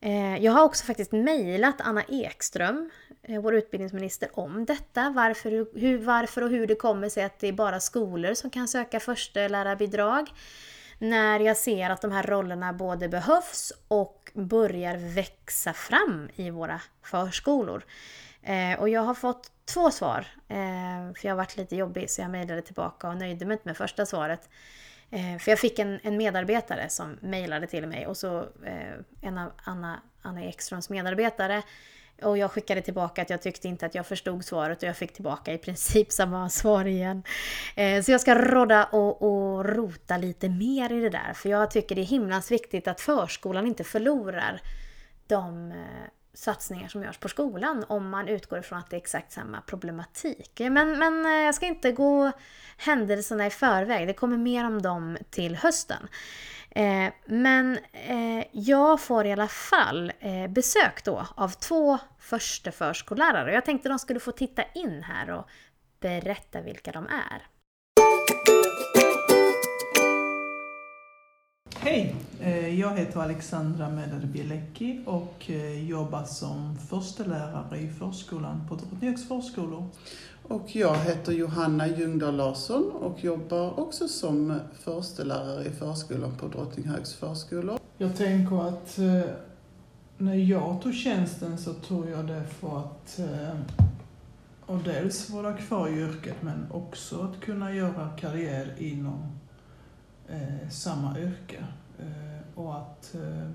Eh, 0.00 0.36
jag 0.36 0.52
har 0.52 0.64
också 0.64 0.84
faktiskt 0.84 1.12
mejlat 1.12 1.80
Anna 1.80 2.02
Ekström, 2.08 2.90
eh, 3.22 3.40
vår 3.40 3.54
utbildningsminister, 3.54 4.28
om 4.32 4.64
detta. 4.64 5.10
Varför, 5.16 5.50
hur, 5.80 5.98
varför 5.98 6.42
och 6.42 6.50
hur 6.50 6.66
det 6.66 6.74
kommer 6.74 7.08
sig 7.08 7.24
att 7.24 7.38
det 7.38 7.48
är 7.48 7.52
bara 7.52 7.80
skolor 7.80 8.34
som 8.34 8.50
kan 8.50 8.68
söka 8.68 9.00
förstelärarbidrag 9.00 10.30
när 10.98 11.40
jag 11.40 11.56
ser 11.56 11.90
att 11.90 12.02
de 12.02 12.12
här 12.12 12.22
rollerna 12.22 12.72
både 12.72 13.08
behövs 13.08 13.72
och 13.88 14.30
börjar 14.34 15.14
växa 15.14 15.72
fram 15.72 16.28
i 16.34 16.50
våra 16.50 16.80
förskolor. 17.02 17.84
Eh, 18.42 18.80
och 18.80 18.88
jag 18.88 19.00
har 19.00 19.14
fått 19.14 19.52
två 19.64 19.90
svar, 19.90 20.26
för 21.14 21.26
jag 21.26 21.30
har 21.30 21.36
varit 21.36 21.56
lite 21.56 21.76
jobbig 21.76 22.10
så 22.10 22.20
jag 22.20 22.30
mejlade 22.30 22.62
tillbaka 22.62 23.08
och 23.08 23.16
nöjde 23.16 23.46
mig 23.46 23.54
inte 23.54 23.68
med 23.68 23.76
första 23.76 24.06
svaret. 24.06 24.48
Eh, 25.10 25.38
för 25.38 25.50
jag 25.50 25.58
fick 25.58 25.78
en, 25.78 26.00
en 26.02 26.16
medarbetare 26.16 26.88
som 26.88 27.18
mejlade 27.20 27.66
till 27.66 27.86
mig 27.86 28.06
och 28.06 28.16
så 28.16 28.40
eh, 28.40 28.94
en 29.20 29.38
av 29.38 29.52
Anna, 29.64 30.00
Anna 30.22 30.44
Ekströms 30.44 30.90
medarbetare 30.90 31.62
och 32.22 32.38
jag 32.38 32.50
skickade 32.50 32.80
tillbaka 32.80 33.22
att 33.22 33.30
jag 33.30 33.42
tyckte 33.42 33.68
inte 33.68 33.86
att 33.86 33.94
jag 33.94 34.06
förstod 34.06 34.44
svaret 34.44 34.82
och 34.82 34.88
jag 34.88 34.96
fick 34.96 35.12
tillbaka 35.12 35.52
i 35.52 35.58
princip 35.58 36.12
samma 36.12 36.48
svar 36.48 36.84
igen. 36.84 37.22
Eh, 37.76 38.02
så 38.02 38.12
jag 38.12 38.20
ska 38.20 38.34
rodda 38.34 38.84
och, 38.84 39.22
och 39.22 39.64
rota 39.64 40.16
lite 40.16 40.48
mer 40.48 40.92
i 40.92 41.00
det 41.00 41.10
där. 41.10 41.32
För 41.34 41.48
jag 41.48 41.70
tycker 41.70 41.94
det 41.94 42.00
är 42.00 42.06
himlans 42.06 42.50
viktigt 42.50 42.88
att 42.88 43.00
förskolan 43.00 43.66
inte 43.66 43.84
förlorar 43.84 44.62
de 45.26 45.70
eh, 45.70 45.76
satsningar 46.38 46.88
som 46.88 47.02
görs 47.02 47.18
på 47.18 47.28
skolan 47.28 47.84
om 47.88 48.10
man 48.10 48.28
utgår 48.28 48.58
ifrån 48.58 48.78
att 48.78 48.90
det 48.90 48.96
är 48.96 49.00
exakt 49.00 49.32
samma 49.32 49.60
problematik. 49.60 50.52
Men, 50.58 50.98
men 50.98 51.26
eh, 51.26 51.32
jag 51.32 51.54
ska 51.54 51.66
inte 51.66 51.92
gå 51.92 52.32
händelserna 52.76 53.46
i 53.46 53.50
förväg. 53.50 54.06
Det 54.06 54.12
kommer 54.12 54.36
mer 54.36 54.64
om 54.64 54.82
dem 54.82 55.18
till 55.30 55.56
hösten. 55.56 56.08
Eh, 56.70 57.12
men 57.24 57.78
eh, 57.92 58.44
jag 58.52 59.00
får 59.00 59.26
i 59.26 59.32
alla 59.32 59.48
fall 59.48 60.12
eh, 60.20 60.46
besök 60.48 61.04
då 61.04 61.26
av 61.34 61.48
två 61.48 61.98
första 62.18 62.72
förskollärare. 62.72 63.52
Jag 63.52 63.64
tänkte 63.64 63.88
de 63.88 63.98
skulle 63.98 64.20
få 64.20 64.32
titta 64.32 64.62
in 64.74 65.02
här 65.02 65.30
och 65.30 65.48
berätta 66.00 66.60
vilka 66.60 66.92
de 66.92 67.06
är. 67.06 67.57
Hej! 71.90 72.14
Jag 72.78 72.96
heter 72.96 73.20
Alexandra 73.20 73.88
Medade 73.88 74.26
Bielecki 74.26 75.02
och 75.06 75.50
jobbar 75.86 76.24
som 76.24 76.76
förstelärare 76.78 77.78
i 77.78 77.88
förskolan 77.88 78.62
på 78.68 78.74
Drottninghögs 78.74 79.28
förskolor. 79.28 79.86
Och 80.42 80.76
jag 80.76 80.96
heter 80.96 81.32
Johanna 81.32 81.88
Ljungdahl 81.88 82.36
Larsson 82.36 82.90
och 82.90 83.24
jobbar 83.24 83.80
också 83.80 84.08
som 84.08 84.60
förstelärare 84.80 85.64
i 85.64 85.70
förskolan 85.70 86.36
på 86.36 86.48
Drottninghögs 86.48 87.14
förskolor. 87.14 87.78
Jag 87.98 88.16
tänker 88.16 88.68
att 88.68 88.98
eh, 88.98 89.30
när 90.18 90.34
jag 90.34 90.82
tog 90.82 90.94
tjänsten 90.94 91.58
så 91.58 91.72
tog 91.72 92.08
jag 92.08 92.26
det 92.26 92.44
för 92.60 92.78
att 92.78 93.18
eh, 93.18 93.60
och 94.66 94.78
dels 94.78 95.30
vara 95.30 95.52
kvar 95.52 95.88
i 95.88 95.92
yrket 95.92 96.36
men 96.40 96.66
också 96.70 97.20
att 97.22 97.40
kunna 97.40 97.74
göra 97.74 98.10
karriär 98.20 98.74
inom 98.78 99.38
eh, 100.28 100.68
samma 100.70 101.18
yrke. 101.18 101.64
Eh, 101.98 102.58
och 102.58 102.76
att 102.76 103.14
eh, 103.14 103.50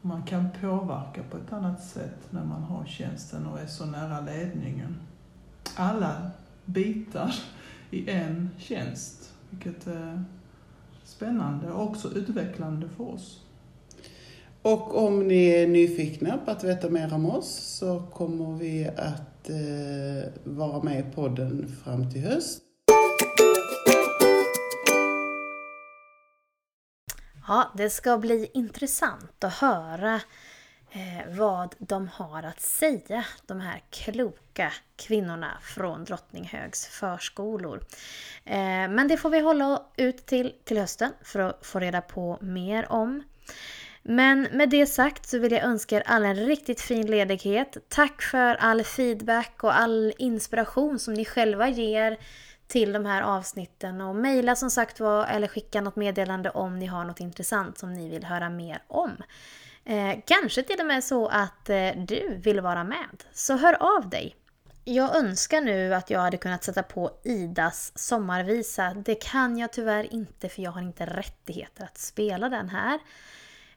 man 0.00 0.22
kan 0.22 0.48
påverka 0.60 1.22
på 1.30 1.36
ett 1.36 1.52
annat 1.52 1.84
sätt 1.84 2.18
när 2.30 2.44
man 2.44 2.62
har 2.62 2.86
tjänsten 2.86 3.46
och 3.46 3.60
är 3.60 3.66
så 3.66 3.86
nära 3.86 4.20
ledningen 4.20 4.96
alla 5.76 6.30
bitar 6.64 7.34
i 7.90 8.10
en 8.10 8.50
tjänst. 8.58 9.32
Vilket 9.50 9.86
är 9.86 10.24
spännande 11.04 11.72
och 11.72 11.82
också 11.82 12.12
utvecklande 12.14 12.88
för 12.88 13.04
oss. 13.04 13.42
Och 14.62 15.06
om 15.06 15.28
ni 15.28 15.46
är 15.46 15.66
nyfikna 15.66 16.38
på 16.44 16.50
att 16.50 16.64
veta 16.64 16.90
mer 16.90 17.14
om 17.14 17.26
oss 17.26 17.78
så 17.78 18.02
kommer 18.12 18.58
vi 18.58 18.88
att 18.88 19.50
eh, 19.50 20.32
vara 20.44 20.82
med 20.82 21.00
i 21.00 21.14
podden 21.14 21.68
fram 21.84 22.10
till 22.10 22.22
höst. 22.22 22.65
Ja, 27.48 27.72
det 27.74 27.90
ska 27.90 28.18
bli 28.18 28.50
intressant 28.54 29.44
att 29.44 29.54
höra 29.54 30.20
eh, 30.90 31.36
vad 31.36 31.74
de 31.78 32.08
har 32.08 32.42
att 32.42 32.60
säga, 32.60 33.24
de 33.46 33.60
här 33.60 33.82
kloka 33.90 34.72
kvinnorna 34.96 35.58
från 35.62 36.04
Drottninghögs 36.04 36.86
förskolor. 36.86 37.80
Eh, 38.44 38.88
men 38.88 39.08
det 39.08 39.16
får 39.16 39.30
vi 39.30 39.40
hålla 39.40 39.82
ut 39.96 40.26
till 40.26 40.52
till 40.64 40.78
hösten 40.78 41.12
för 41.22 41.40
att 41.40 41.66
få 41.66 41.80
reda 41.80 42.00
på 42.00 42.38
mer 42.40 42.92
om. 42.92 43.22
Men 44.02 44.42
med 44.42 44.70
det 44.70 44.86
sagt 44.86 45.28
så 45.28 45.38
vill 45.38 45.52
jag 45.52 45.62
önska 45.62 45.96
er 45.96 46.02
alla 46.06 46.28
en 46.28 46.46
riktigt 46.46 46.80
fin 46.80 47.06
ledighet. 47.06 47.76
Tack 47.88 48.22
för 48.22 48.54
all 48.54 48.84
feedback 48.84 49.64
och 49.64 49.78
all 49.78 50.12
inspiration 50.18 50.98
som 50.98 51.14
ni 51.14 51.24
själva 51.24 51.68
ger 51.68 52.18
till 52.66 52.92
de 52.92 53.06
här 53.06 53.22
avsnitten 53.22 54.00
och 54.00 54.16
mejla 54.16 54.56
som 54.56 54.70
sagt 54.70 55.00
var 55.00 55.26
eller 55.26 55.48
skicka 55.48 55.80
något 55.80 55.96
meddelande 55.96 56.50
om 56.50 56.78
ni 56.78 56.86
har 56.86 57.04
något 57.04 57.20
intressant 57.20 57.78
som 57.78 57.92
ni 57.92 58.08
vill 58.08 58.24
höra 58.24 58.50
mer 58.50 58.82
om. 58.88 59.16
Eh, 59.84 60.18
kanske 60.26 60.62
till 60.62 60.80
och 60.80 60.86
med 60.86 61.04
så 61.04 61.28
att 61.28 61.70
eh, 61.70 61.90
du 61.96 62.36
vill 62.42 62.60
vara 62.60 62.84
med. 62.84 63.24
Så 63.32 63.56
hör 63.56 63.96
av 63.96 64.10
dig! 64.10 64.36
Jag 64.84 65.16
önskar 65.16 65.60
nu 65.60 65.94
att 65.94 66.10
jag 66.10 66.20
hade 66.20 66.36
kunnat 66.36 66.64
sätta 66.64 66.82
på 66.82 67.10
Idas 67.24 67.92
sommarvisa. 67.98 68.94
Det 68.94 69.14
kan 69.14 69.58
jag 69.58 69.72
tyvärr 69.72 70.14
inte 70.14 70.48
för 70.48 70.62
jag 70.62 70.70
har 70.70 70.82
inte 70.82 71.06
rättigheter 71.06 71.84
att 71.84 71.98
spela 71.98 72.48
den 72.48 72.68
här. 72.68 73.00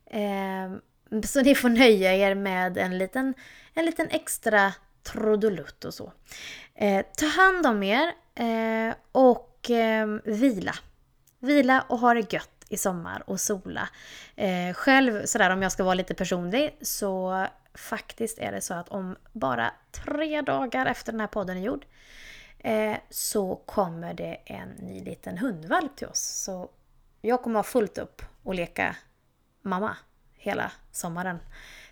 Eh, 0.05 1.21
så 1.21 1.41
ni 1.41 1.55
får 1.55 1.69
nöja 1.69 2.15
er 2.15 2.35
med 2.35 2.77
en 2.77 2.97
liten, 2.97 3.33
en 3.73 3.85
liten 3.85 4.09
extra 4.09 4.73
trudelutt 5.11 5.85
och 5.85 5.93
så. 5.93 6.11
Eh, 6.75 7.05
ta 7.17 7.25
hand 7.25 7.65
om 7.65 7.83
er 7.83 8.13
eh, 8.35 8.95
och 9.11 9.69
eh, 9.69 10.07
vila. 10.23 10.75
Vila 11.39 11.85
och 11.89 11.99
ha 11.99 12.13
det 12.13 12.33
gött 12.33 12.65
i 12.69 12.77
sommar 12.77 13.23
och 13.27 13.39
sola. 13.39 13.89
Eh, 14.35 14.73
själv, 14.73 15.25
sådär 15.25 15.49
om 15.49 15.61
jag 15.61 15.71
ska 15.71 15.83
vara 15.83 15.93
lite 15.93 16.13
personlig, 16.13 16.77
så 16.81 17.45
faktiskt 17.73 18.39
är 18.39 18.51
det 18.51 18.61
så 18.61 18.73
att 18.73 18.89
om 18.89 19.15
bara 19.33 19.73
tre 19.91 20.41
dagar 20.41 20.85
efter 20.85 21.11
den 21.11 21.21
här 21.21 21.27
podden 21.27 21.57
är 21.57 21.61
gjord 21.61 21.85
eh, 22.59 22.97
så 23.09 23.55
kommer 23.55 24.13
det 24.13 24.37
en 24.45 24.69
ny 24.69 25.03
liten 25.03 25.37
hundvalp 25.37 25.95
till 25.95 26.07
oss. 26.07 26.43
Så 26.43 26.69
jag 27.21 27.43
kommer 27.43 27.59
ha 27.59 27.63
fullt 27.63 27.97
upp 27.97 28.21
och 28.43 28.55
leka 28.55 28.95
mamma 29.61 29.97
hela 30.33 30.71
sommaren 30.91 31.39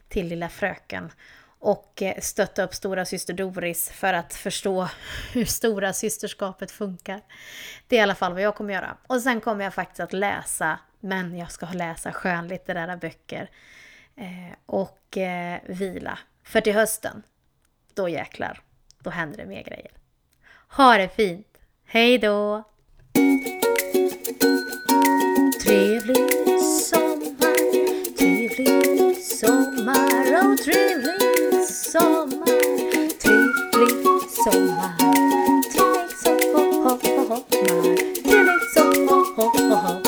till 0.09 0.27
lilla 0.27 0.49
fröken 0.49 1.11
och 1.59 2.01
eh, 2.01 2.19
stötta 2.19 2.63
upp 2.63 2.73
stora 2.73 3.05
syster 3.05 3.33
Doris 3.33 3.89
för 3.89 4.13
att 4.13 4.33
förstå 4.33 4.89
hur 5.33 5.45
stora 5.45 5.93
systerskapet 5.93 6.71
funkar. 6.71 7.21
Det 7.87 7.95
är 7.95 7.99
i 7.99 8.03
alla 8.03 8.15
fall 8.15 8.33
vad 8.33 8.41
jag 8.41 8.55
kommer 8.55 8.73
göra. 8.73 8.97
Och 9.07 9.21
sen 9.21 9.41
kommer 9.41 9.63
jag 9.63 9.73
faktiskt 9.73 9.99
att 9.99 10.13
läsa, 10.13 10.79
men 10.99 11.37
jag 11.37 11.51
ska 11.51 11.65
läsa 11.65 12.11
skönlitterära 12.11 12.97
böcker 12.97 13.49
eh, 14.15 14.55
och 14.65 15.17
eh, 15.17 15.59
vila. 15.65 16.19
För 16.43 16.61
till 16.61 16.73
hösten, 16.73 17.23
då 17.93 18.09
jäklar, 18.09 18.61
då 18.99 19.09
händer 19.09 19.37
det 19.37 19.45
mer 19.45 19.63
grejer. 19.63 19.91
Ha 20.69 20.97
det 20.97 21.09
fint! 21.09 21.57
Hej 21.85 22.17
då! 22.17 22.63
sommar, 34.43 34.93
trevlig 35.71 36.27
oh 39.69 40.06